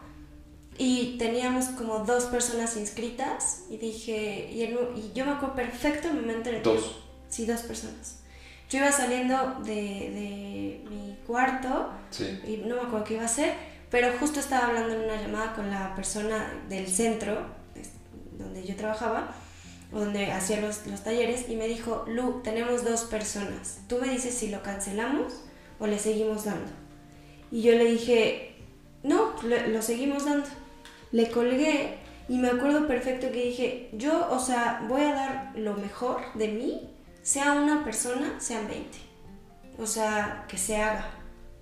[0.79, 6.09] y teníamos como dos personas inscritas y dije, y, el- y yo me acuerdo perfecto
[6.09, 6.71] el momento en el que...
[6.71, 6.97] Dos.
[7.29, 8.21] Sí, dos personas.
[8.71, 12.41] Yo iba saliendo de, de mi cuarto Sí.
[12.47, 13.53] y no me acuerdo qué iba a hacer,
[13.91, 17.45] pero justo estaba hablando en una llamada con la persona del centro
[18.39, 19.35] donde yo trabajaba,
[19.93, 24.35] donde hacía los, los talleres, y me dijo, Lu, tenemos dos personas, tú me dices
[24.35, 25.43] si lo cancelamos
[25.79, 26.71] o le seguimos dando.
[27.51, 28.55] Y yo le dije,
[29.03, 30.47] no, le- lo seguimos dando.
[31.11, 31.97] Le colgué
[32.29, 36.49] y me acuerdo perfecto que dije, yo, o sea, voy a dar lo mejor de
[36.49, 36.89] mí,
[37.23, 38.99] sea una persona, sean 20.
[39.79, 41.11] O sea, que se haga.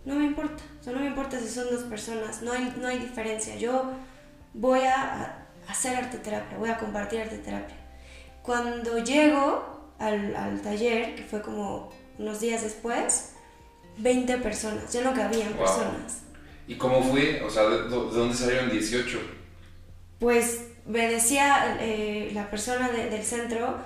[0.04, 2.88] No me importa, o sea, no me importa si son dos personas, no hay, no
[2.88, 3.56] hay diferencia.
[3.56, 3.84] Yo
[4.52, 7.76] voy a hacer arte terapia, voy a compartir arte terapia.
[8.48, 13.32] Cuando llego al, al taller, que fue como unos días después,
[13.98, 15.58] 20 personas, ya no cabían Wow.
[15.66, 16.22] personas.
[16.66, 17.42] ¿Y cómo fue?
[17.42, 19.18] O sea, ¿de, de dónde salieron 18?
[20.18, 23.76] Pues me decía eh, la persona de- del centro,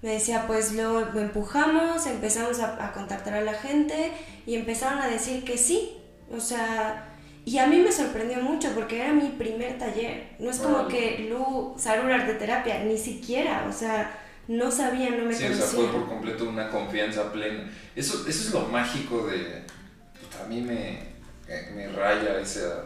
[0.00, 4.12] me decía, pues lo, lo empujamos, empezamos a, a contactar a la gente
[4.46, 5.92] y empezaron a decir que sí.
[6.34, 7.15] O sea,
[7.46, 10.30] y a mí me sorprendió mucho porque era mi primer taller.
[10.38, 14.18] No es como que Lu Sarur Arte Terapia, ni siquiera, o sea,
[14.48, 15.78] no sabía, no me Sí, o sea, conocía.
[15.78, 17.70] fue por completo una confianza plena.
[17.96, 19.62] Eso, eso es lo mágico de...
[20.20, 20.98] puta, a mí me,
[21.48, 22.84] me- me raya esa...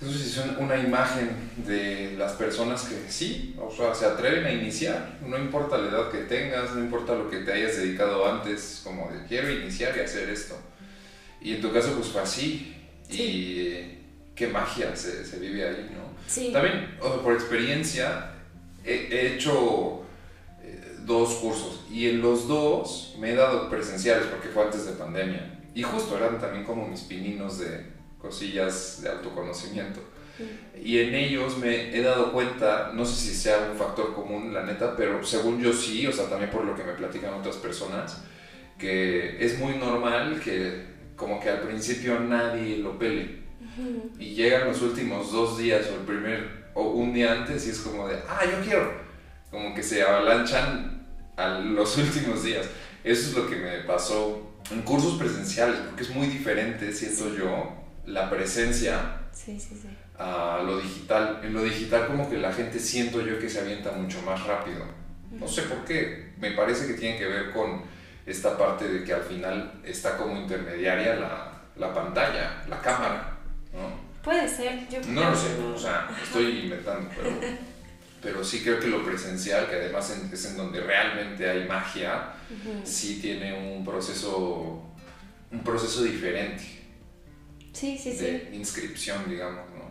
[0.00, 1.30] Eso es un- una imagen
[1.66, 5.18] de las personas que sí, o sea, se atreven a iniciar.
[5.26, 9.10] No importa la edad que tengas, no importa lo que te hayas dedicado antes, como
[9.10, 10.54] de quiero iniciar y hacer esto.
[11.40, 12.75] Y en tu caso pues fue así.
[13.10, 13.98] Y,
[14.34, 16.02] qué magia se, se vive ahí, ¿no?
[16.26, 16.50] Sí.
[16.52, 18.32] También, o sea, por experiencia,
[18.84, 20.02] he, he hecho
[20.62, 24.92] eh, dos cursos y en los dos me he dado presenciales porque fue antes de
[24.92, 25.60] pandemia.
[25.74, 27.86] Y justo eran también como mis pininos de
[28.20, 30.00] cosillas de autoconocimiento.
[30.82, 34.64] Y en ellos me he dado cuenta, no sé si sea un factor común, la
[34.64, 38.22] neta, pero según yo sí, o sea, también por lo que me platican otras personas,
[38.78, 43.46] que es muy normal que como que al principio nadie lo pele.
[44.18, 47.80] Y llegan los últimos dos días o el primer, o un día antes y es
[47.80, 48.92] como de, ah, yo quiero.
[49.50, 51.06] Como que se avalanchan
[51.36, 52.66] a los últimos días.
[53.04, 57.72] Eso es lo que me pasó en cursos presenciales, porque es muy diferente, siento yo,
[58.04, 59.74] la presencia sí, sí.
[60.18, 61.40] a lo digital.
[61.42, 64.84] En lo digital como que la gente siento yo que se avienta mucho más rápido.
[65.32, 66.32] No sé por qué.
[66.38, 67.82] Me parece que tiene que ver con
[68.26, 73.38] esta parte de que al final está como intermediaria la, la pantalla, la cámara.
[73.72, 74.06] ¿no?
[74.22, 77.30] Puede ser, yo No lo sé, o sea, estoy inventando, pero,
[78.20, 82.32] pero sí creo que lo presencial, que además es en donde realmente hay magia,
[82.82, 84.82] sí tiene un proceso,
[85.52, 86.64] un proceso diferente
[87.72, 88.24] Sí, sí, sí.
[88.24, 89.84] de inscripción, digamos, ¿no?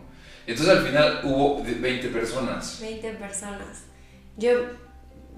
[0.46, 2.78] Entonces al final hubo de 20 personas.
[2.80, 3.84] 20 personas.
[4.36, 4.50] Yo,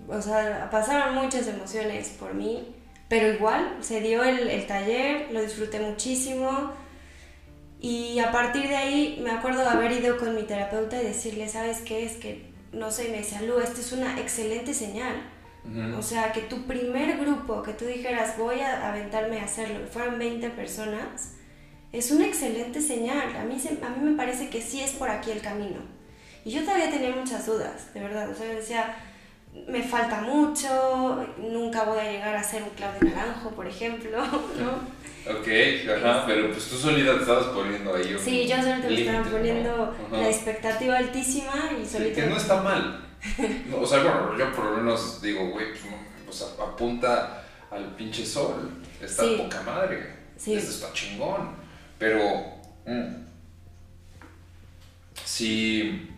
[0.08, 2.74] o sea, pasaron muchas emociones por mí,
[3.08, 6.72] pero igual se dio el, el taller, lo disfruté muchísimo.
[7.80, 11.48] Y a partir de ahí me acuerdo de haber ido con mi terapeuta y decirle,
[11.48, 12.04] ¿sabes qué?
[12.04, 15.14] Es que, no sé, me Lu, esta es una excelente señal.
[15.98, 19.86] O sea, que tu primer grupo, que tú dijeras, voy a aventarme a hacerlo, y
[19.86, 21.34] fueron 20 personas,
[21.92, 23.36] es una excelente señal.
[23.36, 25.80] A mí, se- a mí me parece que sí es por aquí el camino.
[26.44, 28.30] Y yo todavía tenía muchas dudas, de verdad.
[28.30, 28.94] O sea, yo decía,
[29.66, 34.98] me falta mucho, nunca voy a llegar a ser un Claudio Naranjo, por ejemplo, ¿no?
[35.28, 35.46] Ok,
[35.94, 39.24] ajá, pero pues tú solita te estabas poniendo ahí un Sí, yo solita me estaba
[39.30, 42.20] poniendo la expectativa altísima y Sí, solita...
[42.22, 43.04] que no está mal.
[43.68, 45.66] No, o sea, bueno, yo por lo menos digo, güey,
[46.24, 48.70] pues, apunta al pinche sol.
[49.02, 49.34] Está Sí.
[49.38, 50.14] poca madre.
[50.38, 50.54] Sí.
[50.54, 51.50] Esto está chingón.
[51.98, 52.20] Pero,
[52.86, 53.14] mm,
[55.24, 56.08] sí,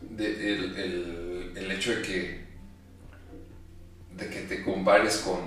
[0.00, 1.27] de- el, el-
[1.58, 2.44] el hecho de que,
[4.12, 5.40] de que te compares con,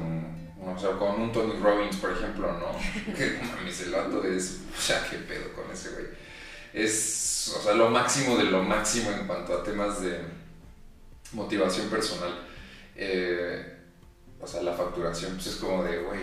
[0.63, 3.13] o sea, con un Tony Robbins, por ejemplo, ¿no?
[3.15, 6.05] Que mames, el vato es, o sea, qué pedo con ese güey.
[6.73, 10.19] Es, o sea, lo máximo de lo máximo en cuanto a temas de
[11.33, 12.39] motivación personal.
[12.95, 13.77] Eh,
[14.39, 16.19] o sea, la facturación, pues es como de, güey,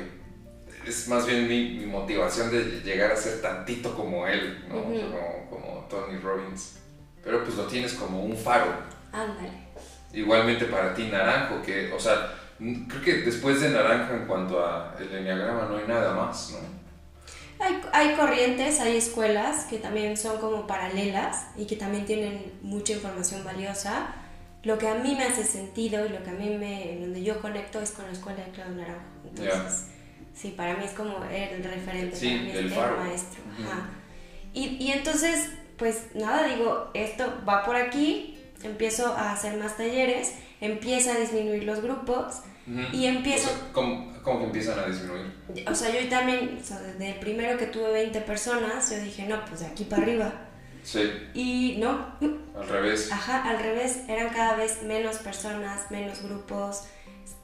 [0.87, 4.79] es más bien mi, mi motivación de llegar a ser tantito como él, ¿no?
[4.79, 5.17] O sea, Ujú.
[5.17, 6.77] como, como Tony Robbins.
[7.23, 8.73] Pero pues lo tienes como un faro.
[9.13, 9.68] Ándale.
[10.13, 14.95] Igualmente para ti, Naranjo, que, o sea, creo que después de Naranjo en cuanto a
[14.99, 16.79] el enneagrama no hay nada más, ¿no?
[17.65, 22.93] Hay, hay corrientes, hay escuelas que también son como paralelas y que también tienen mucha
[22.93, 24.15] información valiosa.
[24.63, 27.41] Lo que a mí me hace sentido y lo que a mí me, donde yo
[27.41, 29.03] conecto es con la escuela de Claudio Naranjo.
[29.29, 29.87] Entonces,
[30.35, 32.97] sí, para mí es como el referente, Sí, para mí el faro.
[32.99, 33.43] maestro.
[33.61, 33.89] Ajá.
[34.55, 40.35] Y, y entonces, pues nada, digo, esto va por aquí, empiezo a hacer más talleres,
[40.61, 42.81] empieza a disminuir los grupos Ujú.
[42.97, 45.33] y empiezo O sea, ¿cómo, cómo que empiezan a disminuir?
[45.67, 49.27] o sea, yo también, o sea, desde el primero que tuve 20 personas, yo dije,
[49.27, 50.33] no, pues de aquí para arriba.
[50.83, 52.15] Sí, Y no,
[52.57, 53.11] al revés.
[53.13, 56.85] ajá, al revés, eran cada vez menos personas, menos grupos,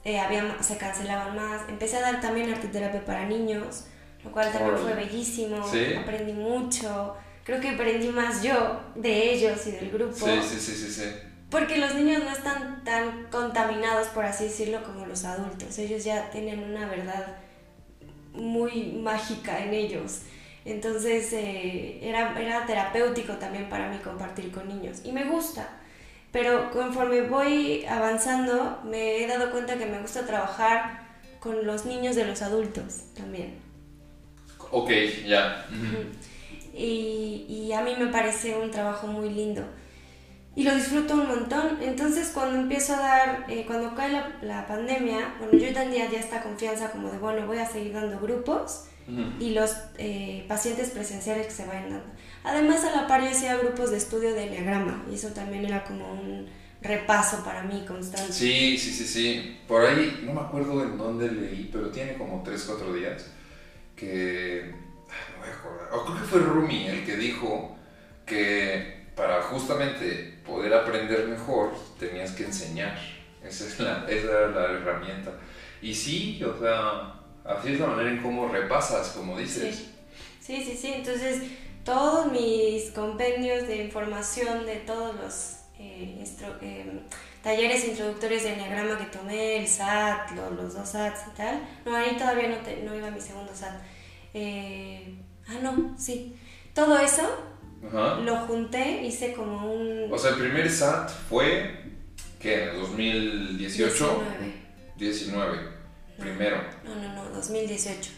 [0.03, 1.61] eh, había, se cancelaban más.
[1.69, 3.85] Empecé a dar también arteterapia para niños,
[4.23, 5.93] lo cual también fue bellísimo, Sí.
[5.95, 7.15] aprendí mucho.
[7.45, 10.15] Creo que aprendí más yo de ellos y del grupo.
[10.15, 11.09] Sí, sí, sí, sí, sí.
[11.51, 15.77] Porque los niños no están tan contaminados, por así decirlo, como los adultos.
[15.77, 17.37] Ellos ya tienen una verdad
[18.33, 20.21] muy mágica en ellos.
[20.65, 25.01] Entonces eh, era, era terapéutico también para mí compartir con niños.
[25.03, 25.69] Y me gusta.
[26.31, 31.05] Pero conforme voy avanzando, me he dado cuenta que me gusta trabajar
[31.39, 33.59] con los niños de los adultos también.
[34.71, 34.89] Ok,
[35.27, 35.67] ya.
[35.69, 36.09] Ujú.
[36.75, 39.63] Y, y a mí me parece un trabajo muy lindo
[40.55, 41.79] y lo disfruto un montón.
[41.81, 46.19] Entonces cuando empiezo a dar, eh, cuando cae la, la pandemia, bueno, yo tenía ya
[46.19, 48.85] esta confianza como de, bueno, voy a seguir dando grupos
[49.39, 52.07] y los eh, pacientes presenciales que se vayan dando.
[52.43, 55.83] Además a la par yo hacía grupos de estudio de enneagrama y eso también era
[55.83, 56.47] como un
[56.81, 58.33] repaso para mí constante.
[58.33, 59.57] Sí, sí, sí, sí.
[59.67, 63.27] Por ahí, no me acuerdo en dónde leí, pero tiene como 3, 4 días
[63.95, 64.84] que...
[65.39, 65.97] No.
[65.97, 67.75] O creo que fue Rumi el que dijo
[68.25, 72.97] que para justamente poder aprender mejor tenías que enseñar.
[73.43, 75.31] Esa, es la, esa era la herramienta.
[75.81, 77.13] Y sí, o sea,
[77.43, 79.75] así es la manera en cómo repasas, como dices.
[79.75, 79.93] Sí,
[80.41, 80.93] sí, sí, sí.
[80.95, 81.43] Entonces
[81.83, 86.23] todos mis compendios de información de todos los eh,
[86.61, 86.99] eh,
[87.43, 91.61] talleres introductorios de Enneagrama que tomé, el SAT, los dos SATs y tal.
[91.85, 93.75] No, ahí todavía no, te, no iba mi segundo SAT.
[94.35, 95.15] Eh,
[95.47, 96.35] ah, no, sí.
[96.73, 97.23] Todo eso
[98.23, 100.11] lo junté, hice como un...
[100.11, 101.71] O sea, el primer SAT fue,
[102.39, 102.63] ¿qué?
[102.63, 104.23] ¿En el 2018?
[104.27, 104.65] 19.
[104.97, 105.57] 19,
[106.19, 106.57] primero.
[106.83, 108.11] No, no, no, 2018.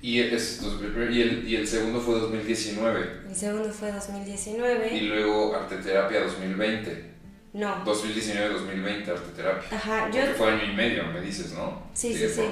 [0.00, 3.22] Y, es, y, el, y el segundo fue 2019.
[3.28, 4.96] El segundo fue 2019.
[4.96, 7.14] Y luego arteterapia 2020.
[7.54, 7.84] No.
[7.84, 9.76] 2019-2020 arteterapia.
[9.76, 10.22] Ajá, yo...
[10.36, 11.88] fue año y medio, me dices, ¿no?
[11.94, 12.42] Sí, sí, sí.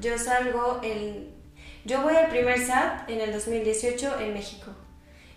[0.00, 1.31] Yo salgo el...
[1.84, 4.72] Yo voy al primer SAT en el 2018 en México.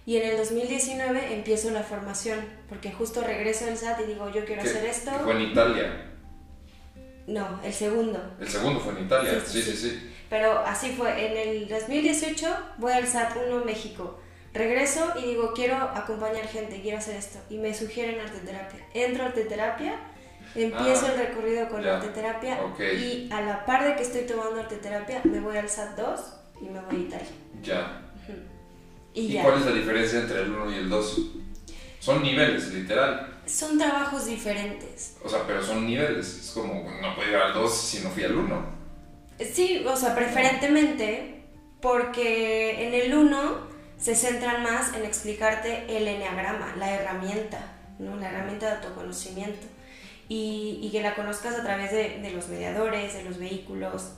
[0.05, 4.45] Y en el 2019 empiezo la formación, porque justo regreso del SAT y digo, yo
[4.45, 5.11] quiero hacer esto.
[5.23, 6.11] ¿Fue en Italia?
[7.25, 8.21] No, el segundo.
[8.39, 9.75] El segundo fue en Italia, sí, sí.
[9.75, 10.11] sí.
[10.29, 14.19] Pero así fue, en el 2018 voy al SAT 1 México.
[14.53, 17.39] Regreso y digo, quiero acompañar gente, quiero hacer esto.
[17.49, 18.79] Y me sugieren arteterapia.
[18.93, 19.95] Entro a arteterapia,
[20.63, 24.61] empiezo ah, el recorrido con la arteterapia y a la par de que estoy tomando
[24.61, 26.19] arteterapia me voy al SAT 2
[26.61, 27.27] y me voy a Italia.
[27.61, 28.01] Ya.
[29.13, 31.21] ¿Y, cuál es la diferencia entre el 1 y el 2?
[31.99, 33.39] Son niveles, literal.
[33.45, 35.17] Son trabajos diferentes.
[35.23, 36.27] O sea, pero son niveles.
[36.27, 38.65] Es como, no puedo ir al 2 si no fui al 1.
[39.53, 41.43] Sí, o sea, preferentemente
[41.81, 48.15] porque en el 1 se centran más en explicarte el eneagrama, la herramienta, ¿no?
[48.17, 49.67] la herramienta de autoconocimiento.
[50.27, 54.13] Y, y que la conozcas a través de, de, los mediadores, de los vehículos,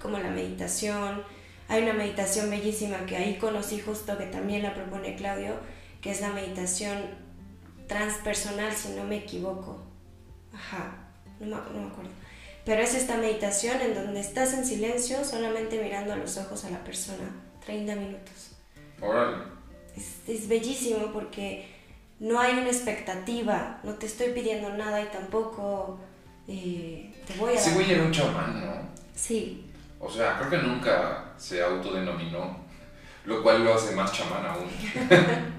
[0.00, 1.22] como la meditación.
[1.68, 5.54] Hay una meditación bellísima que ahí conocí justo, que también la propone Claudio,
[6.00, 6.98] que es la meditación
[7.86, 9.82] transpersonal, si no me equivoco.
[10.54, 11.10] Ajá,
[11.40, 12.10] no me, no me acuerdo
[12.68, 16.70] pero es esta meditación en donde estás en silencio, solamente mirando a los ojos a
[16.70, 17.24] la persona,
[17.64, 18.50] 30 minutos.
[19.00, 19.38] Órale.
[20.26, 21.64] Es, bellísimo porque
[22.20, 26.00] no hay una expectativa, no te estoy pidiendo nada y tampoco
[26.46, 27.54] eh, te voy a...
[27.54, 28.74] Ese güey era un chamán, ¿no?
[29.14, 29.64] Sí.
[30.00, 32.56] O sea, creo que nunca se autodenominó,
[33.24, 34.68] lo cual lo hace más chamán aún.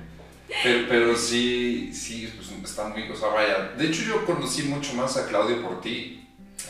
[0.63, 3.73] pero, pero, sí, sí, pues está muy, o sea, vaya.
[3.77, 6.19] De hecho, yo conocí mucho más a Claudio por ti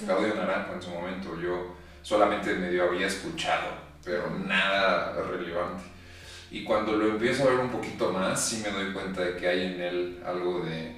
[0.05, 3.71] Claudio Naranjo en su momento, yo solamente medio había escuchado,
[4.03, 5.83] pero nada relevante.
[6.51, 9.47] Y cuando lo empiezo a ver un poquito más, sí me doy cuenta de que
[9.47, 10.95] hay en él algo de...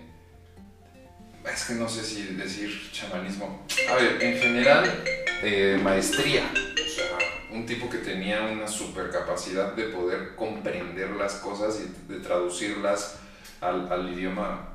[1.46, 3.66] Es que no sé si decir chamanismo.
[3.90, 5.04] A ver, en general,
[5.44, 6.44] eh, maestría.
[6.54, 7.18] O sea,
[7.52, 13.18] un tipo que tenía una super capacidad de poder comprender las cosas y de traducirlas
[13.60, 14.70] al, al idioma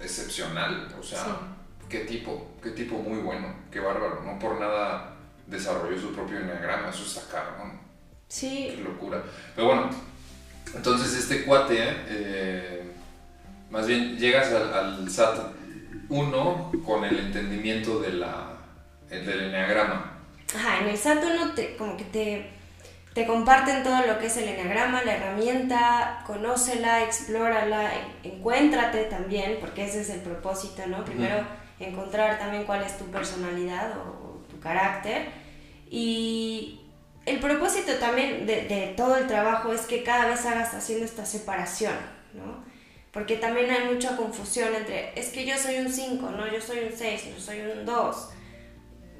[0.00, 0.88] excepcional.
[0.98, 1.38] O sea,
[1.88, 4.22] qué tipo, qué tipo muy bueno, qué bárbaro.
[4.24, 5.16] No por nada
[5.46, 7.56] desarrolló su propio enneagrama, eso está.
[8.28, 8.74] Sí.
[8.76, 9.22] Qué locura.
[9.54, 9.90] Pero bueno,
[10.74, 12.82] entonces este cuate, eh,
[13.70, 15.38] más bien llegas al, SAT
[16.08, 18.58] 1 con el entendimiento de la,
[19.08, 20.18] del enneagrama.
[20.54, 22.50] Ajá, en el SAT 1 te, como que te,
[23.14, 27.90] te comparten todo lo que es el enneagrama, la herramienta, conócela, explórala,
[28.22, 31.04] encuéntrate también, porque ese es el propósito, ¿no?
[31.04, 31.44] Primero
[31.78, 35.28] encontrar también cuál es tu personalidad o, tu carácter.
[35.90, 36.81] Y
[37.24, 41.94] el propósito también de, todo el trabajo es que cada vez hagas haciendo esta separación,
[42.34, 42.64] ¿no?
[43.12, 46.80] Porque también hay mucha confusión entre, es que yo soy un 5, no, yo soy
[46.80, 48.28] un 6, yo soy un 2.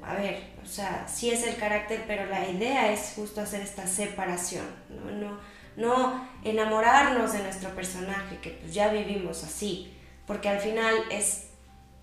[0.01, 3.87] A ver, o sea, sí es el carácter, pero la idea es justo hacer esta
[3.87, 5.11] separación, ¿no?
[5.11, 5.39] No,
[5.77, 9.93] no enamorarnos de nuestro personaje, que pues ya vivimos así,
[10.27, 11.47] porque al final es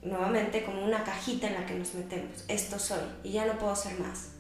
[0.03, 2.45] nuevamente como una cajita en la que nos metemos.
[2.49, 4.40] Esto soy y ya no puedo ser más.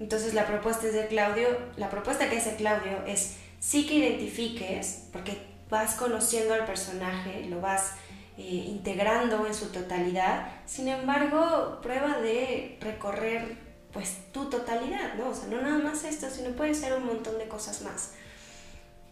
[0.00, 1.46] Entonces la propuesta es de Claudio,
[1.76, 5.38] la propuesta que hace Claudio es sí que identifiques, porque
[5.68, 7.92] vas conociendo al personaje, lo vas
[8.38, 13.56] eh, integrando en su totalidad, sin embargo, prueba de recorrer
[13.92, 15.30] pues tu totalidad, ¿no?
[15.30, 18.12] O sea, no nada más esto, sino puede ser un montón de cosas más.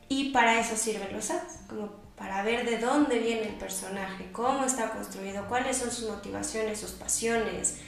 [0.09, 4.65] Y para eso sirven los ads, como para ver de dónde viene el personaje, cómo
[4.65, 7.79] está construido, cuáles son sus motivaciones, sus pasiones.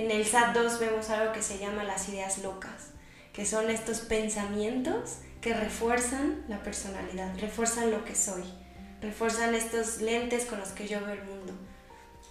[0.00, 2.92] En el SAT 2 vemos algo que se llama las ideas locas,
[3.34, 8.44] que son estos pensamientos que refuerzan la personalidad, refuerzan lo que soy,
[9.02, 11.52] refuerzan estos lentes con los que yo veo el mundo.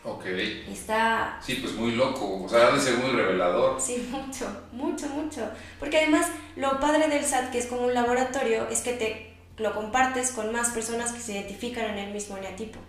[0.04, 0.26] Ok.
[0.26, 1.40] Está...
[1.46, 3.80] Sí, pues muy loco, o sea, de ser muy revelador.
[3.80, 5.48] Sí, mucho, mucho, mucho.
[5.80, 9.76] Porque además lo padre del SAT, que es como un laboratorio, es que te lo
[9.76, 12.80] compartes con más personas que se identifican en el mismo eneatipo.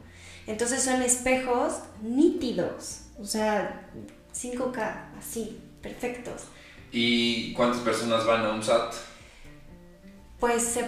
[0.46, 3.86] Entonces son espejos nítidos, o sea,
[4.34, 6.42] 5K, así, perfectos.
[6.92, 8.94] ¿Y cuántas personas van a un SAT?
[10.38, 10.78] Pues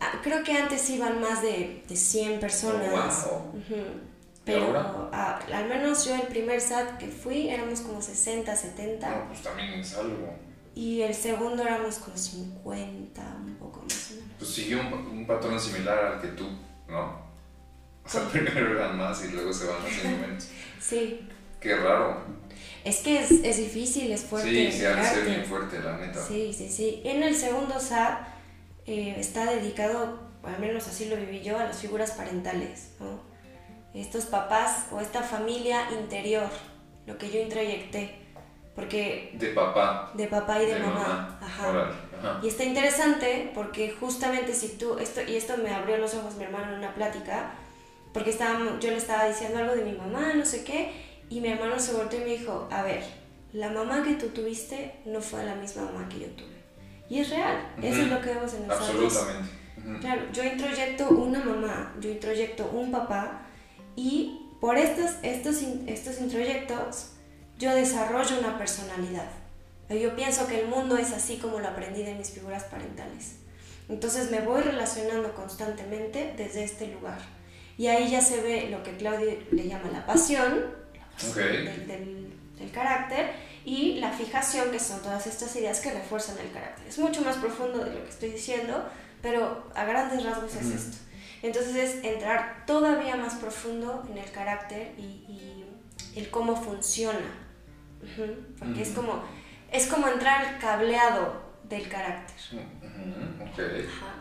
[0.00, 3.26] Ah, creo que antes iban más de, de 100 personas.
[3.26, 3.48] Oh, wow.
[3.60, 3.74] Ujú.
[3.74, 5.08] ¿Y Pero ahora?
[5.12, 9.08] ah, al menos yo el primer SAT que fui éramos como 60, 70.
[9.08, 10.34] No, pues también es algo.
[10.74, 14.30] Y el segundo éramos como 50, un poco más o menos.
[14.38, 16.48] Pues siguió un, un patrón similar al que tú,
[16.88, 17.24] ¿no?
[18.04, 20.48] O sea, primero eran más y luego se van haciendo menos.
[20.80, 21.26] Sí.
[21.60, 22.22] Qué raro.
[22.84, 24.50] Es que es, es difícil, es fuerte.
[24.50, 25.30] sí, sí, ha de ser enfocarte.
[25.30, 26.26] bien fuerte, la neta.
[26.26, 27.00] Sí, sí, sí.
[27.04, 28.20] En el segundo SAT
[28.86, 33.20] eh, está dedicado, al menos así lo viví yo, a las figuras parentales, ¿no?
[33.94, 36.48] Estos papás o esta familia interior,
[37.06, 38.16] lo que yo introyecté,
[38.74, 40.10] porque De papá.
[40.14, 41.38] de papá y de, mamá.
[41.40, 42.40] Ajá.
[42.42, 46.44] Y está interesante porque justamente si tú, esto, y esto me abrió los ojos mi
[46.44, 47.52] hermano en una plática,
[48.12, 50.92] porque estábamos, yo le estaba diciendo algo de mi mamá, no sé qué,
[51.34, 53.02] y mi hermano se volteó y me dijo, a ver,
[53.52, 56.54] la mamá que tú tuviste no fue la misma mamá que yo tuve.
[57.10, 59.16] Y es real, eso es lo que vemos en los adultos.
[59.16, 59.52] Absolutamente.
[59.78, 59.98] Ujú.
[59.98, 63.42] Claro, yo introyecto una mamá, yo introyecto un papá
[63.96, 65.56] y por estos, estos,
[65.88, 67.08] estos introyectos
[67.58, 69.28] yo desarrollo una personalidad.
[69.90, 73.38] Yo pienso que el mundo es así como lo aprendí de mis figuras parentales.
[73.88, 77.18] Entonces me voy relacionando constantemente desde este lugar.
[77.76, 80.83] Y ahí ya se ve lo que Claudio le llama la pasión,
[81.66, 83.32] del, del- del carácter,
[83.64, 86.86] y la fijación, que son todas estas ideas que refuerzan el carácter.
[86.86, 88.88] Es mucho más profundo de lo que estoy diciendo,
[89.22, 90.96] pero a grandes rasgos es esto.
[91.42, 95.64] Entonces es entrar todavía más profundo en el carácter y, y
[96.16, 97.18] el cómo funciona.
[98.58, 99.22] Porque es, como,
[99.72, 102.36] es como entrar al cableado del carácter.
[103.88, 104.14] Ajá.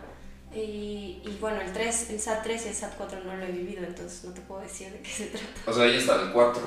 [0.56, 3.52] Y, y bueno, el 3, el SAT 3 y el SAT 4 no lo he
[3.52, 5.46] vivido, entonces no te puedo decir de qué se trata.
[5.68, 6.62] O sea, ahí está el 4.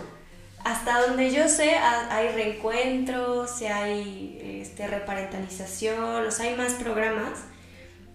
[0.64, 7.38] Hasta donde yo sé, ha- hay reencuentros, hay este, reparentalización, o sea, hay más programas,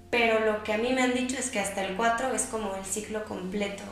[0.10, 2.76] pero lo que a mí me han dicho es que hasta el 4 es como
[2.76, 3.84] el ciclo completo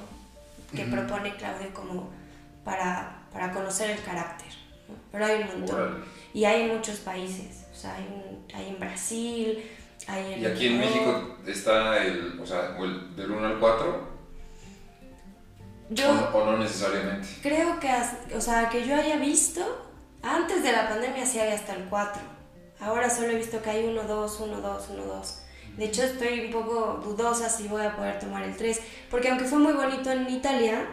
[0.76, 0.92] que Ujú.
[0.92, 2.10] propone Claudio como
[2.66, 4.50] para, para conocer el carácter.
[4.90, 4.96] ¿no?
[5.12, 5.82] Pero hay un montón.
[5.82, 6.06] Órale.
[6.34, 9.64] Y hay en muchos países, o sea, hay, en- hay en Brasil,
[10.10, 10.80] hay en Y aquí en.
[10.80, 14.08] México está el, o sea, el del 1 al 4,
[15.92, 17.28] Yo o, no, o no necesariamente.
[17.42, 17.90] creo que,
[18.36, 19.62] o sea, que yo haya visto,
[20.22, 22.22] antes de la pandemia sí había hasta el 4.
[22.82, 25.42] Ahora solo he visto que hay 1, 2, 1, 2, 1, 2.
[25.78, 28.80] De hecho, estoy un poco dudosa si voy a poder tomar el 3,
[29.10, 30.86] porque aunque fue muy bonito en Italia,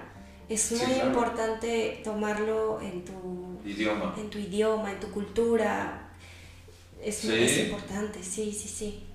[0.49, 1.09] es Sí, muy claro.
[1.09, 4.14] importante tomarlo en tu, Idioma.
[4.17, 6.03] en tu idioma, en tu cultura.
[7.03, 7.33] Es, Sí.
[7.35, 9.05] es importante, sí, sí, sí.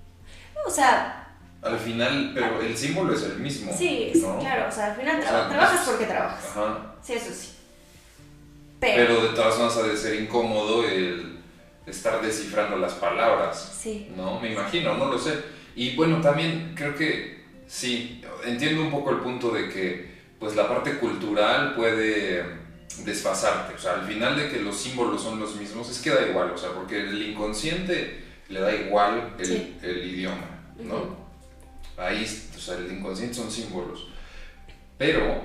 [0.66, 1.18] O sea,
[1.62, 3.72] Al final, pero el símbolo es el mismo.
[3.76, 4.38] sí, ¿no?
[4.38, 6.44] claro, o sea, al final O tra- sea, trabajas es- porque trabajas.
[6.50, 6.94] Ajá.
[7.02, 7.48] Sí, eso sí.
[8.80, 11.38] Pero de todas formas ha de ser incómodo el
[11.86, 13.76] estar descifrando las palabras.
[13.80, 14.12] Sí.
[14.16, 15.38] No, me imagino, no lo sé.
[15.76, 20.68] Y bueno, también creo que sí, entiendo un poco el punto de que pues la
[20.68, 22.44] parte cultural puede
[23.04, 23.74] desfasarte.
[23.74, 26.50] O sea, al final de que los símbolos son los mismos, es que da igual,
[26.50, 29.76] o sea, porque el inconsciente le da igual el, Sí.
[29.82, 30.96] el idioma, ¿no?
[30.96, 31.16] Ujú.
[31.96, 32.24] Ahí,
[32.56, 34.08] o sea, el inconsciente son símbolos.
[34.98, 35.42] Pero,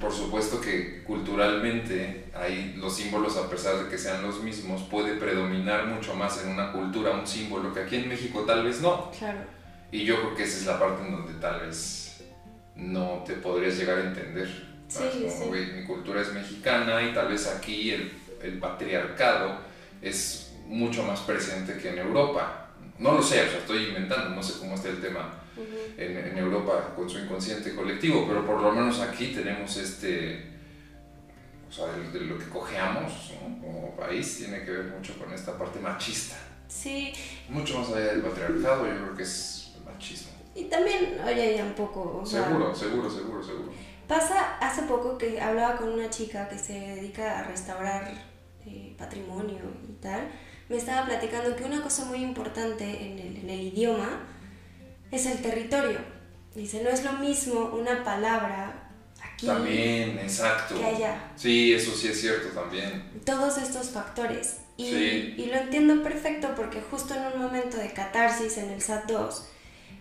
[0.00, 5.14] por supuesto que culturalmente, ahí los símbolos, a pesar de que sean los mismos, puede
[5.14, 9.10] predominar mucho más en una cultura un símbolo que aquí en México tal vez no.
[9.18, 9.40] Claro.
[9.92, 12.22] Y yo creo que esa es la parte en donde tal vez
[12.76, 14.48] no te podrías llegar a entender.
[14.88, 15.02] Sí,
[15.38, 15.60] Como, sí.
[15.76, 18.12] mi cultura es mexicana y tal vez aquí el,
[18.42, 19.58] el patriarcado
[20.02, 22.68] es mucho más presente que en Europa.
[22.98, 25.66] No lo sé, o sea, estoy inventando, no sé cómo está el tema Ujú.
[26.00, 30.52] en, en Europa con su inconsciente colectivo, pero por lo menos aquí tenemos este,
[31.68, 33.60] o sea, de, de lo que cojeamos ¿no?
[33.60, 36.36] como país tiene que ver mucho con esta parte machista.
[36.68, 37.12] Sí,
[37.48, 40.30] Mucho más allá del patriarcado, yo creo que es machismo.
[40.54, 43.72] y también, oye, ya un poco, o sea, Seguro, seguro, seguro, seguro.
[44.08, 48.12] pasa hace poco que hablaba con una chica que se dedica a restaurar
[48.66, 49.58] eh, patrimonio
[49.88, 50.28] y tal,
[50.68, 54.20] me estaba platicando que una cosa muy importante en el, en el idioma
[55.10, 55.98] es el territorio.
[56.54, 58.88] Dice, no es lo mismo una palabra
[59.22, 60.78] aquí También, exacto.
[60.78, 61.32] que allá.
[61.36, 63.04] Sí, eso sí es cierto también.
[63.24, 64.58] todos estos factores.
[64.76, 65.34] Y, Sí.
[65.38, 69.48] y lo entiendo perfecto porque justo en un momento de catarsis en el SAT 2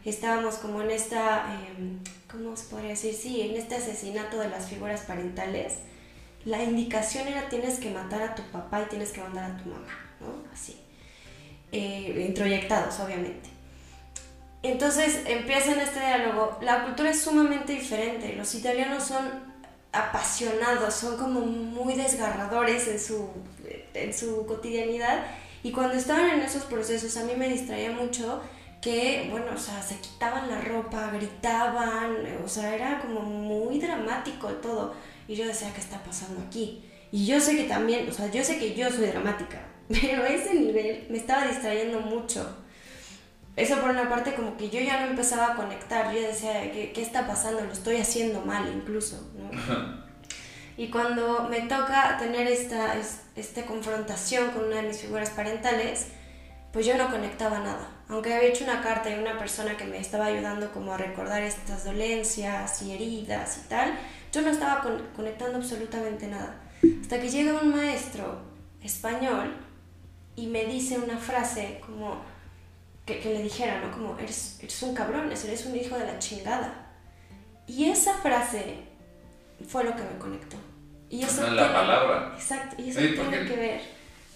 [0.06, 1.46] estábamos como en esta,
[1.78, 2.00] em,
[2.30, 3.14] ¿cómo se podría decir?
[3.14, 5.76] Sí, en este asesinato de las figuras parentales.
[6.46, 9.70] La indicación era tienes que matar a tu papá y tienes que mandar a tu
[9.70, 10.03] mamá,
[10.52, 10.78] Así.
[11.72, 13.50] Eh, introyectados, obviamente.
[14.62, 16.58] Entonces empieza en este diálogo.
[16.62, 18.36] La cultura es sumamente diferente.
[18.36, 19.54] Los italianos son
[19.92, 23.30] apasionados, son como muy desgarradores en su,
[23.94, 25.26] en su cotidianidad.
[25.64, 28.42] Y cuando estaban en esos procesos, a mí me distraía mucho
[28.82, 34.48] que, bueno, o sea, se quitaban la ropa, gritaban, o sea, era como muy dramático
[34.56, 34.94] todo.
[35.28, 36.84] Y yo decía, ¿qué está pasando aquí?
[37.12, 40.54] Y yo sé que también, o sea, yo sé que yo soy dramática, pero ese
[40.54, 42.58] nivel me estaba distrayendo mucho.
[43.56, 46.92] Eso por una parte como que yo ya no empezaba a conectar, yo decía, ¿qué,
[46.92, 47.62] qué está pasando?
[47.62, 50.04] Lo estoy haciendo mal incluso, ¿no?
[50.76, 52.96] Y cuando me toca tener esta,
[53.36, 56.08] esta confrontación con una de mis figuras parentales,
[56.72, 57.90] pues yo no conectaba nada.
[58.10, 61.44] Aunque había hecho una carta y una persona que me estaba ayudando como a recordar
[61.44, 63.94] estas dolencias y heridas y tal,
[64.32, 64.82] yo no estaba
[65.16, 66.60] conectando absolutamente nada.
[67.02, 68.42] Hasta que llega un maestro
[68.82, 69.56] español
[70.36, 72.22] y me dice una frase como
[73.06, 73.92] que, que le dijera, ¿no?
[73.92, 76.92] Como, eres, eres un cabrón, eres un hijo de la chingada.
[77.68, 78.80] Y esa frase
[79.68, 80.58] fue lo que me conectó.
[81.10, 82.34] Y eso la palabra.
[82.36, 83.82] Exacto, y eso tiene que ver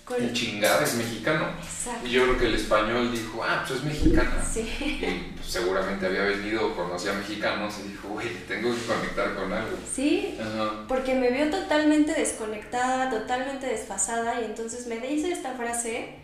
[0.08, 0.22] con...
[0.24, 1.50] El chingada es mexicano.
[1.62, 2.08] Exacto.
[2.08, 4.44] Y yo creo que el español dijo, ah, pues es mexicana.
[4.50, 4.62] Sí.
[4.80, 9.78] Y pues, seguramente había venido, conocía mexicanos y dijo, güey, tengo que conectar con algo.
[9.92, 10.38] Sí,
[10.88, 16.16] porque me vio totalmente desconectada, totalmente desfasada y entonces me dice esta frase,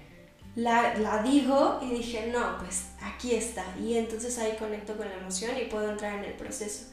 [0.55, 3.65] la, la digo y dije, no, pues aquí está.
[3.77, 6.85] Y entonces ahí conecto con la emoción y puedo entrar en el proceso.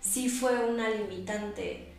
[0.00, 1.96] Sí fue una limitante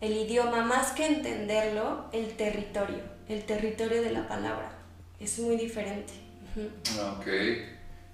[0.00, 4.72] el idioma, más que entenderlo, el territorio, el territorio de la palabra.
[5.20, 6.12] Es muy diferente.
[7.16, 7.26] Ok,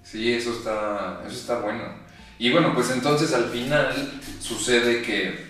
[0.03, 1.83] sí, eso está, eso está bueno.
[2.37, 5.47] Y bueno, pues entonces al final sucede que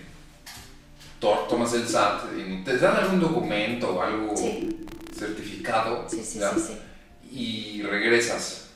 [1.20, 4.34] tomas el SAT y te dan algún documento o algo
[5.12, 6.40] certificado sí, sí,
[7.30, 8.70] y regresas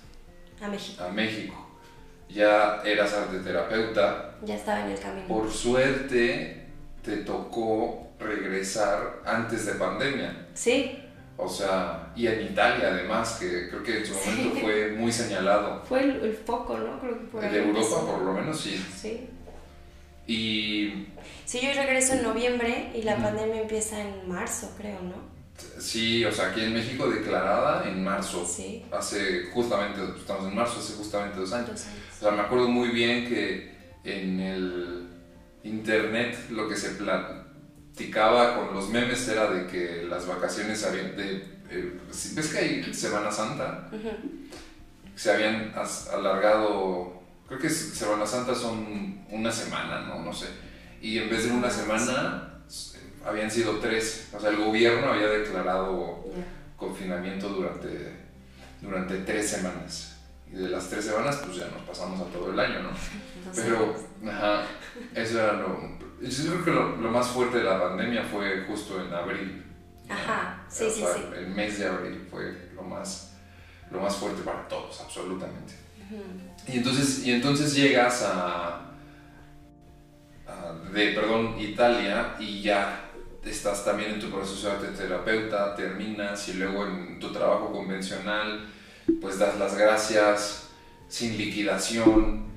[0.60, 1.04] a México.
[1.04, 1.68] A México.
[2.28, 4.36] Ya eras terapeuta.
[4.44, 5.26] Ya estaba en el camino.
[5.26, 6.66] Por suerte
[7.02, 10.41] te tocó regresar antes de pandemia.
[10.54, 10.98] Sí.
[11.36, 15.82] O sea, y en Italia además, que creo que en su momento fue muy señalado.
[15.88, 17.00] Fue el, foco, ¿no?
[17.00, 18.84] Creo que por De Europa por lo menos sí.
[19.00, 19.28] Sí.
[20.26, 21.08] Y...
[21.44, 25.32] Sí, yo regreso en noviembre y la pandemia empieza en marzo, creo, ¿no?
[25.78, 28.46] Sí, o sea, aquí en México declarada en marzo.
[28.46, 28.84] Sí.
[28.92, 31.70] Hace justamente, estamos en marzo, hace justamente dos años.
[31.70, 31.98] Dos años.
[32.16, 33.72] O sea, me acuerdo muy bien que
[34.04, 35.08] en el
[35.64, 36.90] internet lo que se
[37.94, 41.36] platicaba con los memes era de que las vacaciones habían de
[41.70, 41.98] eh,
[42.34, 43.88] ves que hay Semana Santa
[45.14, 45.72] se habían
[46.12, 50.46] alargado creo que Semana Santa son una semana no no sé.
[51.00, 52.60] Y en vez de una semana
[53.24, 54.28] habían sido tres.
[54.32, 56.24] O sea el gobierno había declarado
[56.76, 58.16] confinamiento durante
[58.80, 60.16] durante tres semanas.
[60.50, 62.90] Y de las tres semanas pues ya nos pasamos a todo el año no
[63.54, 63.94] pero
[64.30, 64.64] ajá
[65.14, 66.01] eso era lo...
[66.22, 69.64] Yo creo que lo, lo, más fuerte de la pandemia fue justo en abril.
[70.08, 71.22] Ajá, sí, sí, sí.
[71.36, 73.34] El mes de abril fue lo más,
[73.90, 75.74] lo más fuerte para todos, absolutamente.
[76.68, 78.92] y, entonces, y entonces llegas a,
[80.92, 83.08] de, perdón, Italia y ya
[83.44, 88.68] estás también en tu proceso de terapeuta, terminas y luego en tu trabajo convencional,
[89.20, 90.68] pues das las gracias
[91.08, 92.51] sin liquidación,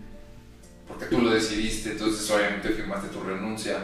[0.87, 3.77] porque tú lo decidiste, entonces obviamente firmaste tu renuncia.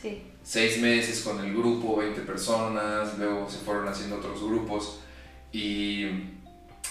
[0.00, 0.22] Sí.
[0.42, 5.00] Seis meses con el grupo, 20 personas, luego se fueron haciendo otros grupos
[5.52, 6.06] y,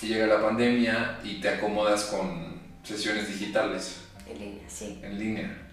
[0.02, 4.02] llega la pandemia y te acomodas con sesiones digitales.
[4.28, 5.00] En línea, sí.
[5.02, 5.68] En línea.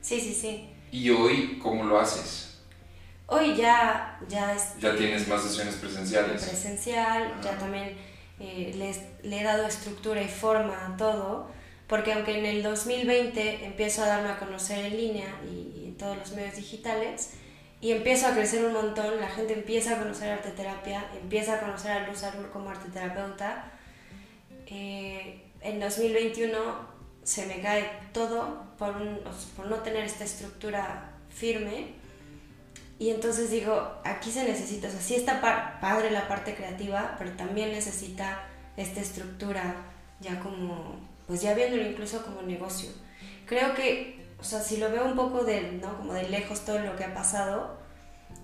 [0.00, 0.68] Sí, sí, sí.
[0.90, 2.58] ¿Y hoy cómo lo haces?
[3.26, 4.18] Hoy ya...
[4.28, 6.42] Ya, ya tienes más sesiones presenciales.
[6.42, 7.96] Presencial, ya también
[8.40, 11.48] eh, le he dado estructura y forma a todo
[11.86, 16.16] porque aunque en el 2020 empiezo a darme a conocer en línea y, en todos
[16.16, 17.30] los medios digitales,
[17.80, 21.60] y empiezo a crecer un montón, la gente empieza a conocer arte terapia, empieza a
[21.60, 23.70] conocer a Luz Arur como arte terapeuta,
[24.66, 28.94] eh, en 2021 se me cae todo por,
[29.56, 31.94] por no tener esta estructura firme.
[32.98, 35.40] Y entonces digo, aquí se necesita, o sea, sí está
[35.80, 39.74] padre la parte creativa, pero también necesita esta estructura
[40.20, 42.90] ya como pues ya viéndolo incluso como negocio.
[43.46, 45.96] Creo que, o sea, si lo veo un poco de, ¿no?
[45.96, 47.78] Como de lejos todo lo que ha pasado,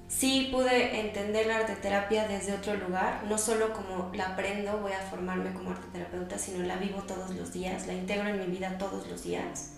[0.08, 4.92] sí pude entender la arte terapia desde otro lugar, no solo como la aprendo, voy
[4.92, 8.46] a formarme como arte terapeuta, sino la vivo todos los días, la integro en mi
[8.46, 9.72] vida todos los días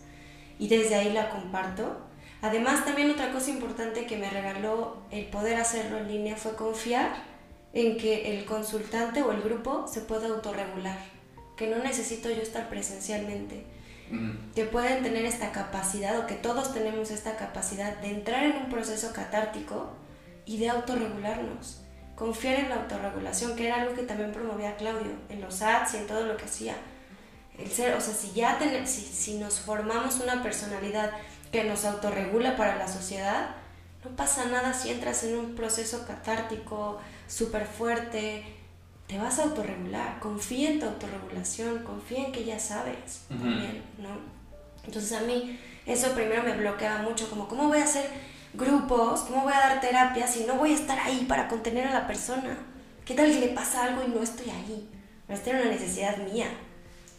[0.58, 1.98] y desde ahí la comparto.
[2.42, 7.10] Además, también otra cosa importante que me regaló el poder hacerlo en línea fue confiar
[7.72, 11.13] en que el consultante o el grupo se puede autorregular
[11.56, 13.64] que no necesito yo estar presencialmente,
[14.54, 18.68] que pueden tener esta capacidad o que todos tenemos esta capacidad de entrar en un
[18.68, 19.92] proceso catártico
[20.44, 21.80] y de autorregularnos.
[22.14, 25.96] Confiar en la autorregulación, que era algo que también promovía Claudio en los ads y
[25.96, 26.76] en todo lo que hacía.
[27.58, 31.10] El ser, o sea, si ya ten, si, si nos formamos una personalidad
[31.50, 33.56] que nos autorregula para la sociedad,
[34.04, 38.44] no pasa nada si entras en un proceso catártico súper fuerte,
[39.06, 44.08] te vas a autorregular, confía en tu autorregulación, confía en que ya sabes también, ¿no?
[44.84, 48.08] Entonces a mí eso primero me bloqueaba mucho, como cómo voy a hacer
[48.54, 51.92] grupos, cómo voy a dar terapia si no voy a estar ahí para contener a
[51.92, 52.56] la persona.
[53.04, 54.88] ¿Qué tal que le pasa algo y no estoy ahí?
[55.28, 56.48] Esta era una necesidad mía.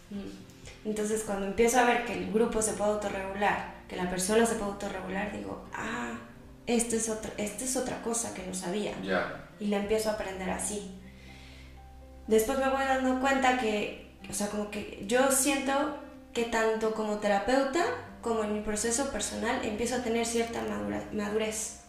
[0.09, 0.89] Mm.
[0.89, 4.55] Entonces cuando empiezo a ver que el grupo se puede autorregular, que la persona se
[4.55, 6.13] puede autorregular, digo, ah,
[6.65, 8.93] esto es, otra, esto es otra cosa que no sabía.
[9.59, 10.99] Y la empiezo a aprender así.
[12.27, 15.71] Después me voy dando cuenta que, o sea, como que yo siento
[16.33, 17.85] que tanto como terapeuta
[18.21, 20.61] como en mi proceso personal empiezo a tener cierta
[21.13, 21.81] madurez.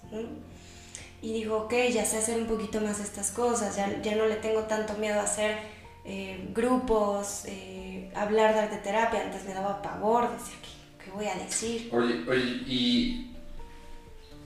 [1.22, 4.36] Y digo, ok, ya sé hacer un poquito más estas cosas, ya, ya no le
[4.36, 5.58] tengo tanto miedo a hacer
[6.04, 11.34] eh, grupos, eh, hablar, de terapia, antes me daba pavor, decía, ¿qué, ¿qué, voy a
[11.34, 11.88] decir?
[11.92, 13.34] Oye, oye, y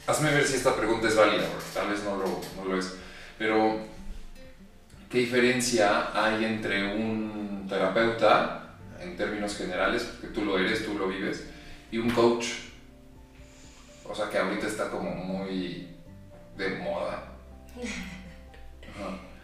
[0.07, 2.95] hazme ver si esta pregunta es válida, porque tal vez no lo, no lo es,
[3.37, 3.81] pero
[5.11, 11.09] ¿qué diferencia hay entre un terapeuta, en términos generales, porque tú lo eres, tú lo
[11.09, 11.47] vives,
[11.91, 12.47] y un coach?
[14.09, 15.89] O sea, que ahorita está como muy
[16.57, 17.25] de moda.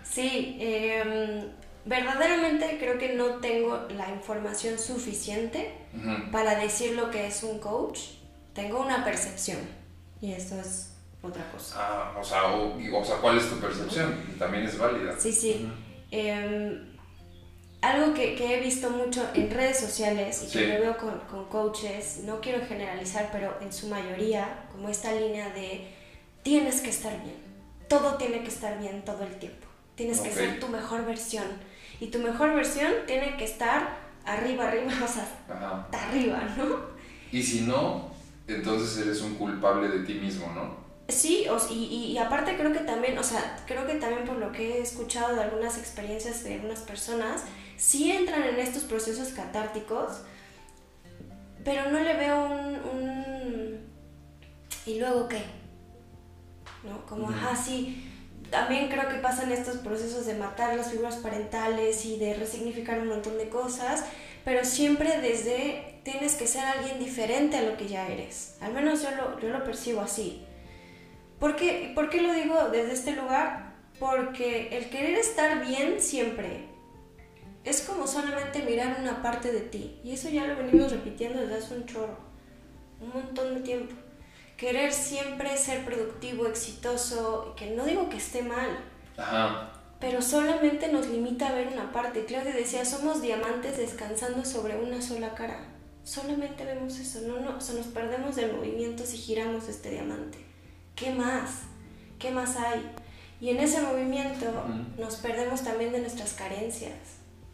[0.03, 1.51] Sí, eh,
[1.85, 5.73] verdaderamente creo que no tengo la información suficiente
[6.31, 8.01] para decir lo que es un coach.
[8.55, 9.59] Tengo una percepción
[10.21, 10.96] y eso es
[11.27, 11.77] otra cosa.
[11.79, 14.15] Ah, o sea, o, sea ¿cuál es tu percepción?
[14.39, 15.15] También es válida.
[15.19, 15.69] Sí, sí.
[16.11, 16.97] Em,
[17.83, 21.45] algo que, que, he visto mucho en redes sociales y que lo veo con, con
[21.47, 25.87] coaches, no quiero generalizar, pero en su mayoría, como esta línea de
[26.43, 27.37] tienes que estar bien,
[27.89, 31.45] todo tiene que estar bien todo el tiempo, tienes que ser tu mejor versión
[32.01, 36.97] y tu mejor versión tiene que estar arriba, arriba, o sea, hasta arriba, ¿no?
[37.33, 38.11] Y si no,
[38.47, 40.86] entonces eres un culpable de ti mismo, ¿no?
[41.09, 44.79] Sí, y, y, aparte creo que también, o sea, creo que también por lo que
[44.79, 47.43] he escuchado de algunas experiencias de algunas personas,
[47.77, 50.23] sí entran en estos procesos catárticos,
[51.65, 53.87] pero no le veo un...
[54.85, 55.43] ¿Y luego qué?
[56.83, 57.07] ¿No?
[57.07, 58.11] Como, ajá, sí,
[58.51, 63.09] también creo que pasan estos procesos de matar las figuras parentales y de resignificar un
[63.09, 64.05] montón de cosas,
[64.45, 68.57] pero siempre desde tienes que ser alguien diferente a lo que ya eres.
[68.61, 70.45] Al menos yo lo, yo lo percibo así.
[71.39, 73.75] ¿Por qué, ¿Por qué lo digo desde este lugar?
[73.99, 76.69] Porque el querer estar bien siempre
[77.65, 80.01] es como solamente mirar una parte de ti.
[80.05, 82.19] Y eso ya lo venimos repitiendo desde hace un chorro,
[83.01, 83.95] un montón de tiempo
[84.57, 88.79] querer siempre ser productivo, exitoso, que no digo que esté mal,
[90.01, 92.25] pero solamente nos limita a ver una parte.
[92.25, 95.73] Claudia decía, somos diamantes descansando sobre una sola cara.
[96.05, 100.39] Solamente vemos eso, no, no, o sea, nos perdemos del movimiento si giramos este diamante.
[100.97, 101.63] ¿Qué más?
[102.19, 102.91] ¿Qué más hay?
[103.41, 104.47] Y en ese movimiento
[104.99, 106.95] nos perdemos también de nuestras carencias,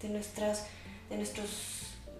[0.00, 0.66] de, nuestras,
[1.10, 1.48] de nuestros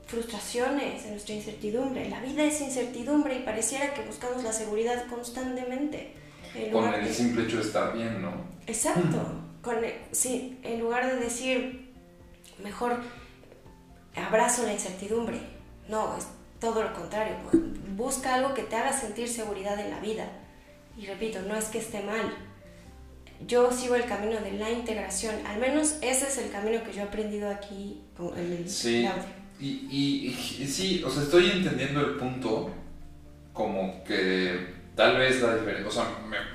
[0.09, 2.09] frustraciones, en nuestra incertidumbre.
[2.09, 6.15] La vida es incertidumbre y pareciera que buscamos la seguridad constantemente.
[6.73, 8.33] Con el simple hecho de estar bien, ¿no?
[8.67, 9.25] Exacto.
[9.63, 9.77] Con
[10.11, 11.93] sí, en lugar de decir,
[12.63, 12.99] mejor
[14.17, 15.39] abrazo la incertidumbre.
[15.89, 16.27] No, es
[16.61, 17.37] todo lo contrario.
[17.97, 20.29] Busca algo que te haga sentir seguridad en la vida.
[20.97, 22.35] Y repito, no es que esté mal.
[23.47, 25.35] Yo sigo el camino de la integración.
[25.47, 28.03] Al menos ese es el camino que yo he aprendido aquí
[28.37, 29.09] en el sí.
[29.61, 32.71] Y, y, sí, o sea, estoy entendiendo el punto
[33.53, 34.59] como que
[34.97, 36.07] tal vez la diferencia, o sea,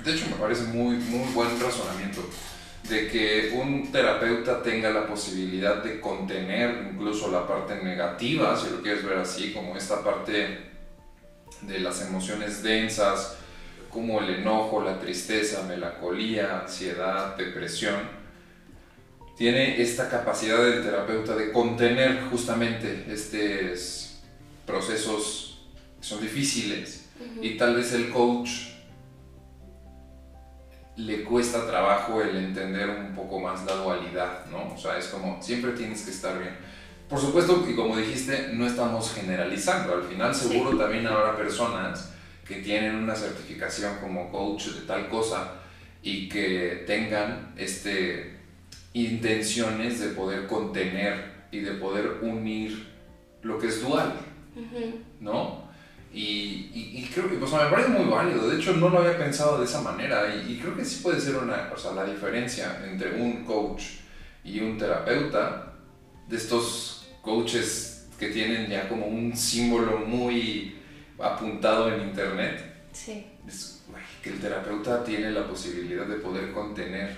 [0.04, 2.28] de hecho me parece muy, muy buen razonamiento
[2.86, 8.82] de que un terapeuta tenga la posibilidad de contener incluso la parte negativa, si lo
[8.82, 10.58] quieres ver así, como esta parte
[11.62, 13.37] de las emociones densas,
[13.90, 17.96] como el enojo, la tristeza, melancolía, ansiedad, depresión,
[19.36, 24.20] tiene esta capacidad del terapeuta de contener justamente estos
[24.66, 25.68] procesos
[26.00, 27.06] que son difíciles.
[27.40, 28.50] Y tal vez el coach
[30.96, 34.74] le cuesta trabajo el entender un poco más la dualidad, ¿no?
[34.74, 36.56] O sea, es como siempre tienes que estar bien.
[37.08, 42.10] Por supuesto que como dijiste, no estamos generalizando, al final seguro también habrá personas
[42.48, 45.52] que tienen una certificación como coach de tal cosa
[46.02, 48.38] y que tengan este
[48.94, 52.88] intenciones de poder contener y de poder unir
[53.42, 54.14] lo que es dual,
[55.20, 55.68] ¿no?
[56.12, 59.18] Y, y, creo que, o sea, me parece muy válido, de hecho no lo había
[59.18, 62.82] pensado de esa manera y, creo que sí puede ser una, o sea, la diferencia
[62.90, 63.82] entre un coach
[64.42, 65.74] y un terapeuta,
[66.26, 70.77] de estos coaches que tienen ya como un símbolo muy
[71.20, 72.74] apuntado en internet.
[72.92, 73.26] Sí.
[73.46, 73.82] Es,
[74.22, 77.16] que el terapeuta tiene la posibilidad de poder contener.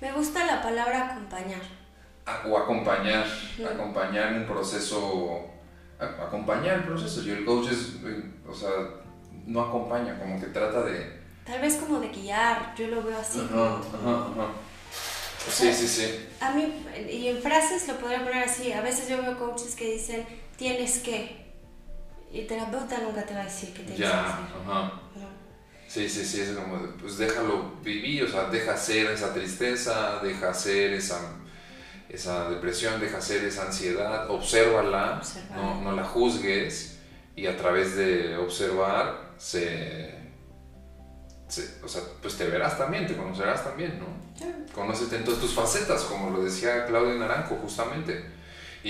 [0.00, 1.62] Me gusta la palabra acompañar.
[2.46, 3.26] o acompañar,
[3.72, 5.50] acompañar un proceso,
[5.98, 7.22] acompañar el proceso.
[7.22, 7.96] Y el coach es,
[8.46, 8.70] o sea,
[9.46, 11.18] no acompaña, como que trata de...
[11.44, 13.40] Tal vez como de guiar, yo lo veo así.
[13.40, 14.48] Ajá, ajá, ajá.
[15.50, 16.26] Sí, sí, sí.
[16.40, 19.92] A mí, y en frases lo podría poner así, a veces yo veo coaches que
[19.92, 20.26] dicen,
[20.56, 21.47] tienes que,
[22.32, 24.70] y el terapeuta nunca te va a decir que tienes Ya, que hacer.
[24.70, 24.92] ajá.
[25.88, 30.52] Sí, sí, sí, es como, pues déjalo vivir, o sea, deja ser esa tristeza, deja
[30.52, 31.18] ser esa,
[32.10, 35.22] esa depresión, deja ser esa ansiedad, obsérvala,
[35.56, 36.98] no, no la juzgues
[37.34, 40.14] y a través de observar se,
[41.48, 44.06] se- o sea, pues te verás también, te conocerás también, ¿no?
[44.74, 48.36] Conócete en todas tus facetas, como lo decía Claudio Naranjo justamente.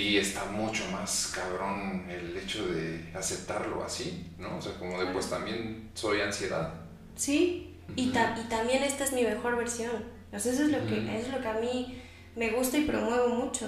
[0.01, 4.57] Y está mucho más cabrón el hecho de aceptarlo así, ¿no?
[4.57, 6.73] O sea, como de pues también soy ansiedad.
[7.15, 9.91] Sí, y, ta- y también esta es mi mejor versión.
[10.31, 12.01] O sea, eso es lo que, es lo que a mí
[12.35, 13.65] me gusta y promuevo mucho.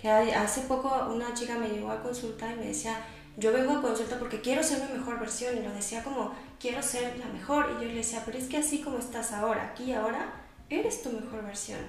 [0.00, 2.94] Que hace poco una chica me llegó a consulta y me decía,
[3.36, 5.56] yo vengo a consulta porque quiero ser mi mejor versión.
[5.56, 7.70] Y lo decía como, quiero ser la mejor.
[7.70, 10.32] Y yo le decía, pero es que así como estás ahora, aquí y ahora,
[10.70, 11.80] eres tu mejor versión.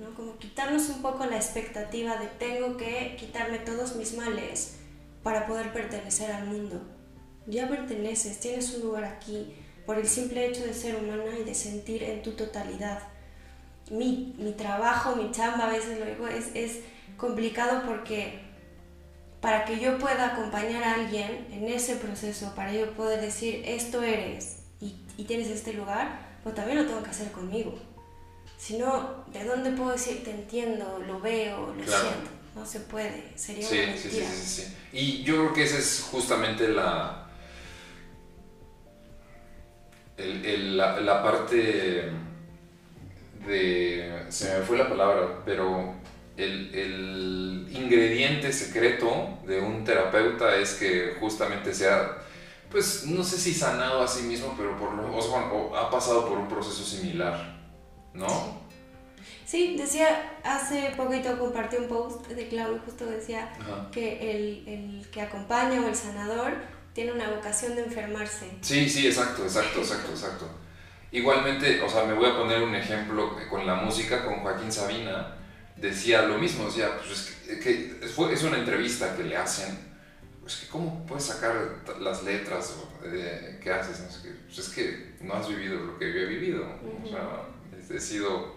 [0.00, 0.14] ¿No?
[0.14, 4.76] Como quitarnos un poco la expectativa de tengo que quitarme todos mis males
[5.22, 6.80] para poder pertenecer al mundo.
[7.46, 9.54] Ya perteneces, tienes un lugar aquí
[9.84, 13.02] por el simple hecho de ser humana y de sentir en tu totalidad.
[13.90, 16.80] Mi, mi trabajo, mi chamba, a veces lo digo, es, es
[17.16, 18.40] complicado porque
[19.40, 24.02] para que yo pueda acompañar a alguien en ese proceso, para yo poder decir esto
[24.02, 27.78] eres y, y tienes este lugar, pues también lo tengo que hacer conmigo.
[28.58, 32.08] Si no, ¿de dónde puedo decir te entiendo, lo veo, lo Claro.
[32.08, 32.30] siento?
[32.54, 34.30] No se puede, sería Sí, una sí, sí, mentira.
[34.30, 34.76] sí, sí.
[34.92, 37.26] Y yo creo que esa es justamente la,
[40.16, 42.10] el- el- la, la parte
[43.46, 45.94] de, se me fue la palabra, pero
[46.36, 52.18] el, el ingrediente secreto de un terapeuta es que justamente sea,
[52.70, 55.90] pues no sé si sanado a sí mismo, pero por lo, o, sea, o ha
[55.90, 57.55] pasado por un proceso similar,
[58.16, 58.64] ¿no?
[59.44, 63.88] Sí, decía, hace poquito compartí un post de Claudio, justo decía Ajá.
[63.92, 66.52] que el, el que acompaña o el sanador
[66.92, 68.50] tiene una vocación de enfermarse.
[68.60, 70.48] Sí, sí, exacto, exacto, exacto, exacto.
[71.12, 75.36] Igualmente, o sea, me voy a poner un ejemplo con la música, con Joaquín Sabina,
[75.76, 77.12] decía lo mismo, decía, pues
[77.48, 79.78] es que, que fue- es una entrevista que le hacen,
[80.40, 81.54] pues que cómo puedes sacar
[82.00, 85.98] las letras eh, que haces, no sé qué, pues es que no has vivido lo
[85.98, 86.64] que yo he vivido,
[87.04, 87.42] o sea,
[87.90, 88.54] he sido,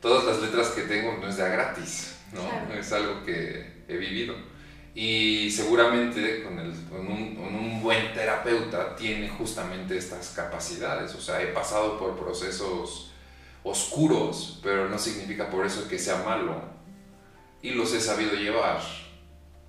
[0.00, 2.40] todas las letras que tengo no es de a gratis, ¿no?
[2.40, 2.74] Claro.
[2.74, 4.34] Es algo que he vivido.
[4.94, 11.14] Y seguramente con, el- con un, con un buen terapeuta tiene justamente estas capacidades.
[11.14, 13.10] O sea, he pasado por procesos
[13.62, 16.60] oscuros, pero no significa por eso que sea malo.
[17.62, 18.80] Y los he sabido llevar.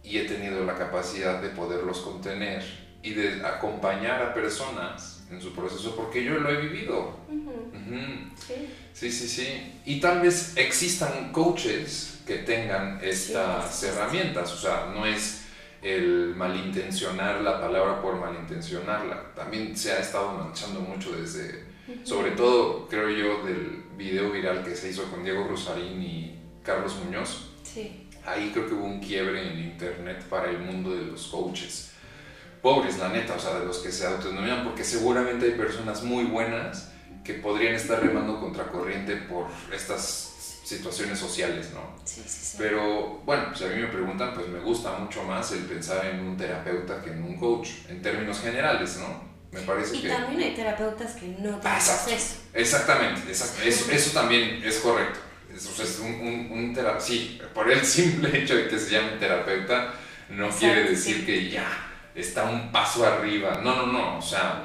[0.03, 2.63] Y he tenido la capacidad de poderlos contener
[3.01, 7.17] y de acompañar a personas en su proceso porque yo lo he vivido.
[7.29, 8.31] Ujú, Ujú.
[8.35, 8.69] Sí.
[8.93, 9.73] Sí, sí, sí.
[9.85, 14.51] Y tal vez existan coaches que tengan estas Sí, herramientas.
[14.53, 15.45] O sea, no es
[15.81, 19.33] el malintencionar la palabra por malintencionarla.
[19.35, 21.65] También se ha estado manchando mucho desde,
[22.03, 26.95] sobre todo, creo yo, del video viral que se hizo con Diego Rosarín y Carlos
[27.03, 27.49] Muñoz.
[27.63, 28.07] Sí.
[28.25, 31.91] Ahí creo que hubo un quiebre en internet para el mundo de los coaches.
[32.61, 36.23] Pobres, la neta, o sea, de los que se autodenominan, porque seguramente hay personas muy
[36.23, 36.92] buenas
[37.23, 40.29] que podrían estar remando contracorriente por estas
[40.63, 41.81] situaciones sociales, ¿no?
[42.05, 42.55] Sí, sí, sí.
[42.57, 46.19] Pero bueno, si a mí me preguntan, pues me gusta mucho más el pensar en
[46.21, 49.31] un terapeuta que en un coach, en términos generales, ¿no?
[49.51, 50.09] Me parece y que...
[50.09, 52.11] también hay terapeutas que no Ah, tienen exacto.
[52.11, 52.35] acceso.
[52.53, 53.61] Exactamente, exacto.
[53.63, 55.19] Eso, eso también es correcto.
[55.53, 58.79] Es, o sea, es un, un, un tera- sí, por el simple hecho de que
[58.79, 59.93] se llame terapeuta,
[60.29, 61.25] no Exacto, quiere decir sí.
[61.25, 61.67] que ya
[62.15, 63.59] está un paso arriba.
[63.63, 64.63] No, no, no, o sea,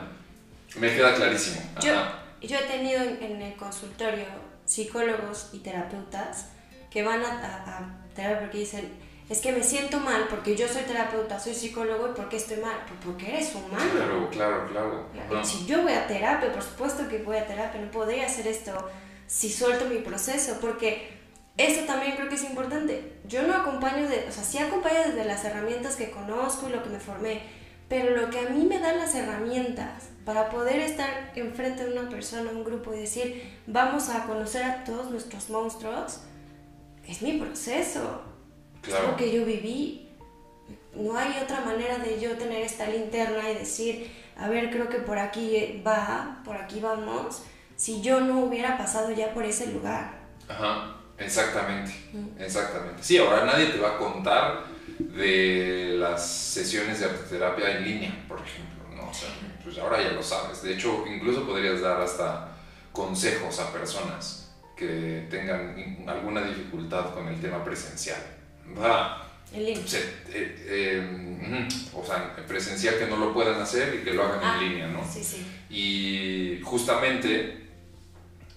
[0.77, 1.61] me queda clarísimo.
[1.83, 2.18] Yo, Ajá.
[2.47, 4.27] Yo he tenido en, en el consultorio
[4.65, 6.51] psicólogos y terapeutas
[6.91, 8.93] que van a, a, a terapia porque dicen,
[9.29, 12.59] es que me siento mal porque yo soy terapeuta, soy psicólogo y ¿por qué estoy
[12.59, 12.77] mal?
[12.87, 13.91] Pues porque eres humano.
[13.93, 15.07] Claro, claro, claro.
[15.31, 15.45] Ajá.
[15.45, 18.73] Si yo voy a terapia, por supuesto que voy a terapia, no podría hacer esto
[19.27, 21.11] si suelto mi proceso, porque
[21.59, 23.19] eso también creo que es importante.
[23.27, 26.83] Yo no acompaño, de, o sea, sí acompaño desde las herramientas que conozco y lo
[26.83, 27.43] que me formé,
[27.89, 32.07] pero lo que a mí me dan las herramientas para poder estar enfrente de una
[32.11, 36.21] persona, un grupo y decir, vamos a conocer a todos nuestros monstruos,
[37.07, 38.25] es mi proceso.
[38.83, 39.09] Es Claro.
[39.13, 40.07] lo que yo viví.
[40.95, 44.99] no hay otra manera de yo tener esta linterna y decir, a ver, creo que
[44.99, 47.45] por aquí va, por aquí vamos,
[47.77, 50.13] si yo no hubiera pasado ya por ese lugar.
[50.47, 51.95] Ajá, exactamente,
[52.39, 53.03] exactamente.
[53.03, 54.65] Sí, ahora nadie te va a contar
[54.99, 59.09] de las sesiones de arteterapia en línea, por ejemplo, ¿no?
[59.09, 59.31] O sea,
[59.69, 60.63] pues ahora ya lo sabes.
[60.63, 62.49] De hecho, incluso podrías dar hasta
[62.91, 68.21] consejos a personas que tengan alguna dificultad con el tema presencial.
[68.65, 69.19] ¿verdad?
[69.53, 69.85] En línea.
[70.33, 74.47] Eh, eh, o sea, presencial que no lo puedan hacer y que lo hagan en
[74.47, 75.07] ah, línea, ¿no?
[75.07, 75.47] Sí, sí.
[75.69, 77.67] Y justamente,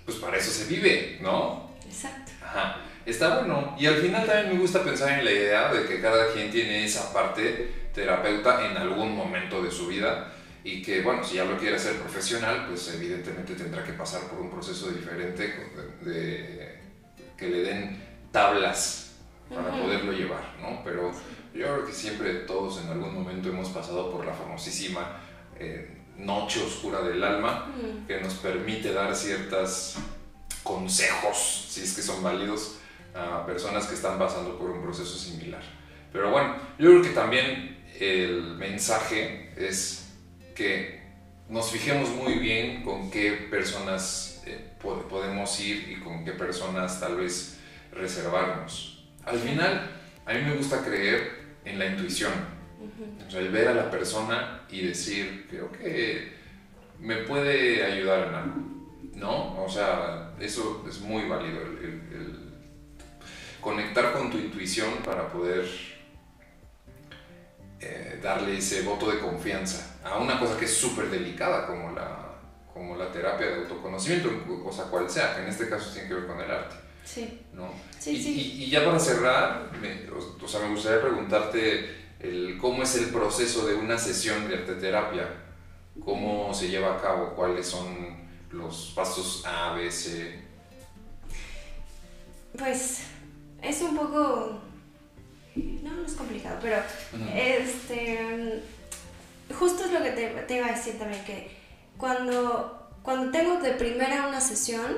[0.05, 1.71] pues para eso se vive, ¿no?
[1.85, 2.31] Exacto.
[2.41, 2.77] Ajá.
[3.05, 3.75] Está bueno.
[3.77, 6.85] Y al final también me gusta pensar en la idea de que cada quien tiene
[6.85, 10.33] esa parte terapeuta en algún momento de su vida
[10.63, 14.39] y que, bueno, si ya lo quiere hacer profesional, pues evidentemente tendrá que pasar por
[14.39, 16.79] un proceso diferente de,
[17.35, 19.13] que le den tablas
[19.49, 20.81] para poderlo llevar, ¿no?
[20.83, 21.11] Pero
[21.53, 25.19] yo creo que siempre todos en algún momento hemos pasado por la famosísima
[25.59, 27.73] eh, noche oscura del alma,
[28.07, 29.95] que nos permite dar ciertos
[30.63, 32.77] consejos, si es que son válidos,
[33.15, 35.61] a personas que están pasando por un proceso similar.
[36.13, 40.00] Pero bueno, yo creo que también el mensaje es
[40.61, 41.01] que
[41.49, 47.15] nos fijemos muy bien con qué personas eh, podemos ir y con qué personas tal
[47.15, 47.59] vez
[47.91, 49.03] reservarnos.
[49.25, 49.89] Al final,
[50.25, 52.31] a mí me gusta creer en la intuición,
[53.27, 56.33] o sea, el ver a la persona y decir, creo que
[56.99, 58.55] me puede ayudar en algo,
[59.15, 59.63] ¿no?
[59.63, 62.51] O sea, eso es muy válido, el
[63.59, 65.65] conectar con tu intuición para poder
[67.83, 72.35] eh, darle ese voto de confianza a una cosa que es súper delicada como la,
[72.71, 74.29] como la terapia de autoconocimiento,
[74.63, 76.75] cosa cual sea, que en este caso tiene que ver con el arte.
[77.03, 77.41] Sí.
[77.53, 77.73] ¿no?
[77.97, 78.63] Sí, y, sí.
[78.65, 83.65] Y, ya para cerrar, me, o, sea, me gustaría preguntarte el, cómo es el proceso
[83.65, 85.27] de una sesión de arte terapia,
[86.05, 88.15] cómo se lleva a cabo, cuáles son
[88.51, 90.39] los pasos A, B, C.
[92.55, 93.05] Pues
[93.63, 94.61] es un poco
[95.55, 96.77] no, no es complicado, pero
[97.35, 98.61] este,
[99.53, 101.51] justo es lo que te, te, iba a decir también, que
[101.97, 104.97] cuando, cuando tengo de primera una sesión,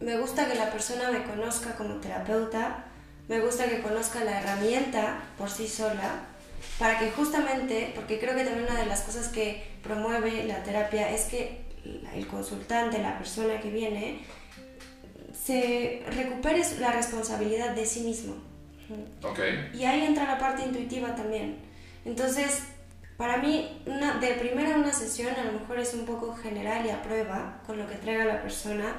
[0.00, 2.84] me gusta que la persona me conozca como terapeuta,
[3.28, 6.26] me gusta que conozca la herramienta por sí sola,
[6.78, 11.10] para que justamente, porque creo que también una de las cosas que promueve la terapia
[11.10, 11.62] es que
[12.14, 14.20] el consultante, la persona que viene,
[15.44, 18.47] se recupere la responsabilidad de sí mismo.
[19.22, 19.70] Okay.
[19.74, 21.58] Y ahí entra la parte intuitiva también.
[22.04, 22.62] Entonces,
[23.16, 26.90] para mí, una, de primera una sesión a lo mejor es un poco general y
[26.90, 28.96] a prueba con lo que traiga la persona.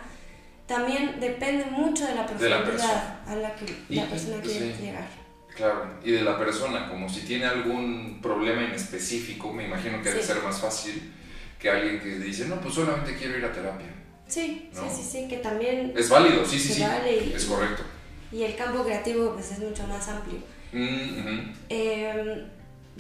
[0.68, 5.08] También depende mucho de la profundidad a la que la persona quiere llegar.
[5.56, 10.10] Claro, y de la persona, como si tiene algún problema en específico, me imagino que
[10.10, 11.12] debe ser más fácil
[11.58, 13.88] que alguien que dice, no, pues solamente quiero ir a terapia.
[14.28, 15.92] Sí, sí, sí, sí, que también...
[15.98, 16.84] Es válido, sí, sí, sí,
[17.34, 17.84] es correcto
[18.32, 20.40] y el campo creativo pues es mucho más amplio.
[20.72, 22.48] Mm, em,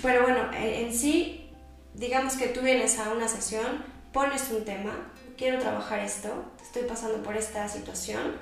[0.02, 1.52] pero bueno, en sí,
[1.94, 7.22] digamos que tú vienes a una sesión, pones un tema, quiero trabajar esto, estoy pasando
[7.22, 8.36] por esta situación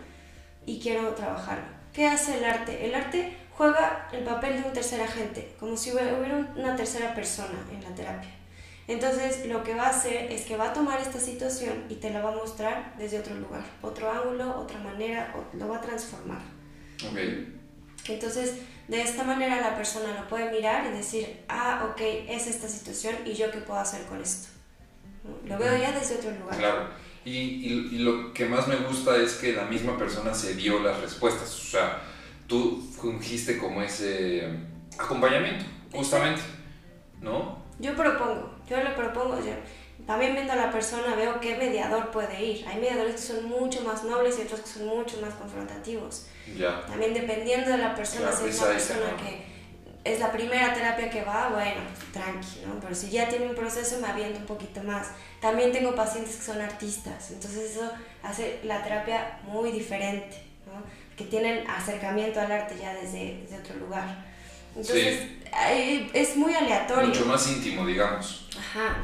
[0.66, 1.66] y quiero trabajarlo.
[1.94, 2.86] ¿Qué hace el arte?
[2.86, 6.16] El arte juega el papel de un tercer agente, como si hubiera
[6.56, 8.30] una tercera persona en la terapia.
[8.88, 12.10] Entonces lo que va a hacer es que va a tomar esta situación y te
[12.10, 16.57] la va a mostrar desde otro lugar, otro ángulo, otra manera, lo va a transformar.
[17.06, 17.54] Okay.
[18.08, 18.56] Entonces,
[18.88, 23.16] de esta manera la persona lo puede mirar y decir, ah, ok, es esta situación
[23.26, 24.50] y yo qué puedo hacer con esto.
[25.46, 26.58] Lo veo ya desde otro lugar.
[26.58, 26.90] Claro.
[27.26, 31.02] Y, y, lo que más me gusta es que la misma persona se dio las
[31.02, 31.54] respuestas.
[31.54, 32.02] O sea,
[32.48, 34.48] tú fungiste como ese
[34.98, 36.42] acompañamiento, justamente,
[37.22, 37.62] ¿no?
[37.80, 39.52] Yo propongo, yo le propongo, yo,
[40.06, 42.68] también viendo a la persona veo qué mediador puede ir.
[42.68, 46.28] Hay mediadores que son mucho más nobles y otros que son mucho más confrontativos.
[46.88, 49.58] También dependiendo de la persona, si es una persona que
[50.06, 51.82] es la primera terapia que va, bueno,
[52.14, 52.80] tranqui, ¿no?
[52.80, 55.08] Pero si ya tiene un proceso me aviento un poquito más.
[55.42, 57.92] También tengo pacientes que son artistas, entonces eso
[58.24, 60.82] hace la terapia muy diferente, ¿no?
[61.18, 64.26] Que tienen acercamiento al arte ya desde, desde otro lugar.
[64.70, 65.28] Entonces,
[66.14, 67.08] es muy aleatorio.
[67.08, 68.48] Mucho más íntimo, digamos.
[68.58, 68.98] Ajá.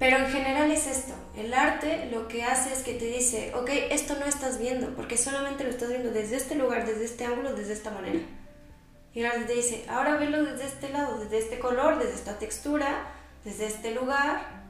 [0.00, 3.68] Pero en general es esto, el arte lo que hace es que te dice, ok,
[3.90, 7.52] esto no estás viendo, porque solamente lo estás viendo desde este lugar, desde este ángulo,
[7.52, 8.18] desde esta manera.
[9.12, 12.38] Y el arte te dice, ahora velo desde este lado, desde este color, desde esta
[12.38, 13.12] textura,
[13.44, 14.62] desde este lugar,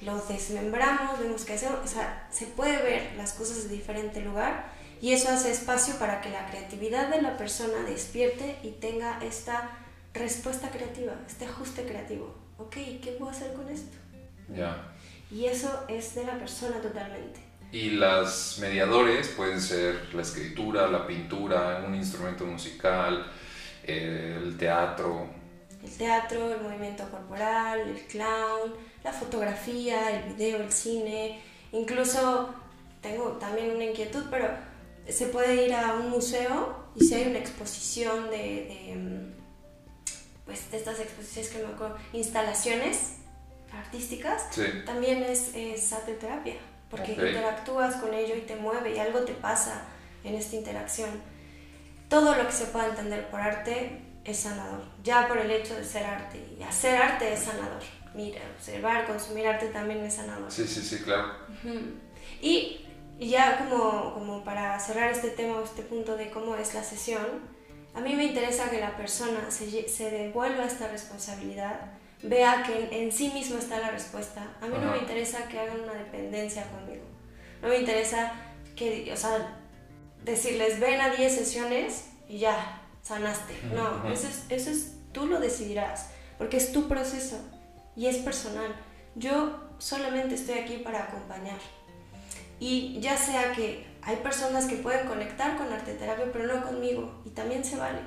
[0.00, 4.72] lo desmembramos, vemos que hacemos, o sea, se puede ver las cosas de diferente lugar
[5.02, 9.78] y eso hace espacio para que la creatividad de la persona despierte y tenga esta
[10.14, 12.34] respuesta creativa, este ajuste creativo.
[12.56, 14.01] Ok, ¿qué puedo hacer con esto?
[14.54, 14.92] Ya.
[15.30, 17.40] Y eso es de la persona totalmente.
[17.72, 23.26] Y las mediadores pueden ser la escritura, la pintura, un instrumento musical,
[23.84, 25.26] el teatro.
[25.82, 31.40] El teatro, el movimiento corporal, el clown, la fotografía, el video, el cine.
[31.72, 32.54] Incluso
[33.00, 34.48] tengo también una inquietud, pero
[35.08, 40.76] se puede ir a un museo y si hay una exposición de, mm, pues de
[40.76, 43.21] estas exposiciones que me acuerdo, instalaciones
[43.72, 44.48] artísticas,
[44.84, 46.56] también es, es arte terapia,
[46.90, 49.82] porque interactúas con ello y te mueve y algo te pasa
[50.24, 51.10] en esta interacción.
[52.08, 55.84] Todo lo que se pueda entender por arte es sanador, ya por el hecho de
[55.84, 56.38] ser arte.
[56.58, 57.82] Y hacer arte es sanador.
[58.14, 60.50] Mira, observar, consumir arte también es sanador.
[60.52, 61.32] Sí, sí, sí, claro.
[62.42, 62.86] Y
[63.18, 67.26] ya como, como para cerrar este tema, este punto de cómo es la sesión,
[67.94, 71.92] a mí me interesa que la persona se, se devuelva esta responsabilidad
[72.22, 74.56] vea que en, sí mismo está la respuesta.
[74.60, 77.04] A mí no me interesa que hagan una dependencia conmigo.
[77.60, 78.32] No me interesa
[78.76, 79.58] que, o sea,
[80.24, 83.54] decirles, ven a 10 sesiones y ya, sanaste.
[83.74, 87.38] No, eso es, eso es, tú lo decidirás, porque es tu proceso
[87.96, 88.74] y es personal.
[89.14, 91.58] Yo solamente estoy aquí para acompañar.
[92.58, 97.22] Y ya sea que hay personas que pueden conectar con arte terapia, pero no conmigo,
[97.24, 97.98] y también se vale.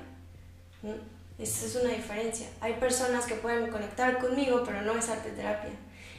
[1.37, 2.47] Esa es una diferencia.
[2.61, 5.71] Hay personas que pueden conectar conmigo, pero no es arte terapia.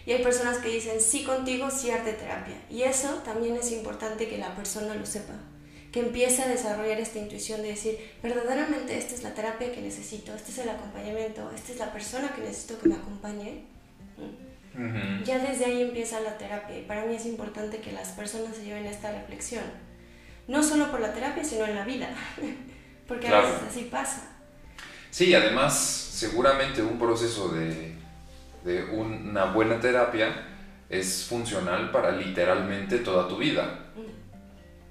[0.04, 2.56] Y hay personas que dicen sí contigo, sí arte terapia.
[2.70, 5.34] Y eso también es importante que la persona lo sepa.
[5.90, 10.34] Que empiece a desarrollar esta intuición de decir, verdaderamente esta es la terapia que necesito,
[10.34, 13.64] este es el acompañamiento, esta es la persona que necesito que me acompañe.
[15.24, 16.78] Ya desde ahí empieza la terapia.
[16.78, 19.64] Y para mí es importante que las personas se lleven esta reflexión.
[20.46, 22.10] No solo por la terapia, sino en la vida.
[23.08, 24.35] Porque a veces así pasa
[25.10, 27.94] Sí, además, seguramente un proceso de,
[28.64, 30.34] de una buena terapia
[30.88, 33.80] es funcional para literalmente toda tu vida.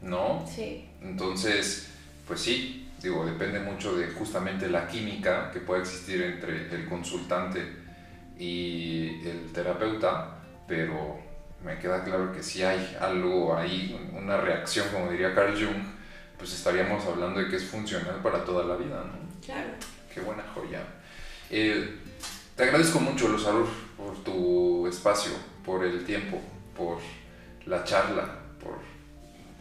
[0.01, 0.45] ¿No?
[0.47, 0.87] Sí.
[1.01, 1.89] Entonces,
[2.27, 7.61] pues sí, digo, depende mucho de justamente la química que puede existir entre el consultante
[8.37, 11.17] y el terapeuta, pero
[11.63, 15.83] me queda claro que si hay algo ahí, una reacción, como diría Carl Jung,
[16.37, 19.43] pues estaríamos hablando de que es funcional para toda la vida, ¿no?
[19.43, 19.69] Claro.
[20.15, 20.81] Qué buena joya.
[21.49, 21.93] Eh,
[22.55, 23.67] te agradezco mucho, Luzarur,
[23.97, 25.33] por tu espacio,
[25.65, 26.39] por el tiempo,
[26.73, 26.99] por
[27.65, 28.79] la charla, por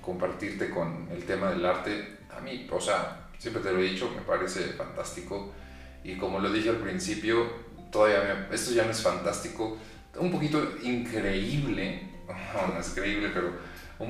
[0.01, 2.18] compartirte con el tema del arte.
[2.31, 5.52] A mí, o sea, siempre te lo he dicho, me parece fantástico.
[6.05, 7.51] Y como lo dije al principio,
[7.90, 9.76] todavía esto ya no es fantástico,
[10.20, 13.51] un poquito increíble, no, es creíble, pero
[13.98, 14.09] un,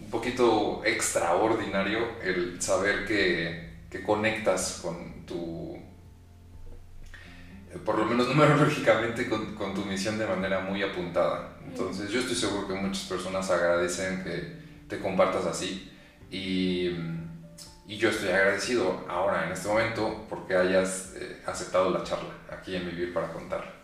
[0.00, 5.76] un poquito extraordinario el saber que que conectas con tu,
[7.84, 11.58] por lo menos numerológicamente, con, con, tu misión de manera muy apuntada.
[11.66, 14.56] Entonces yo estoy seguro que muchas personas agradecen que
[14.88, 15.92] te compartas así
[16.30, 16.86] y,
[17.86, 22.74] y yo estoy agradecido ahora, en este momento, porque hayas eh, aceptado la charla aquí
[22.74, 23.74] en Vivir para Contar.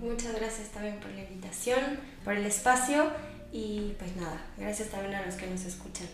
[0.00, 1.80] Muchas gracias también por la invitación,
[2.22, 3.10] por el espacio
[3.50, 6.08] y pues nada, gracias también a los que nos escuchan.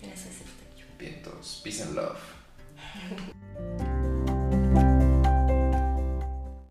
[0.00, 0.53] Gracias.
[1.62, 2.20] Peace and love.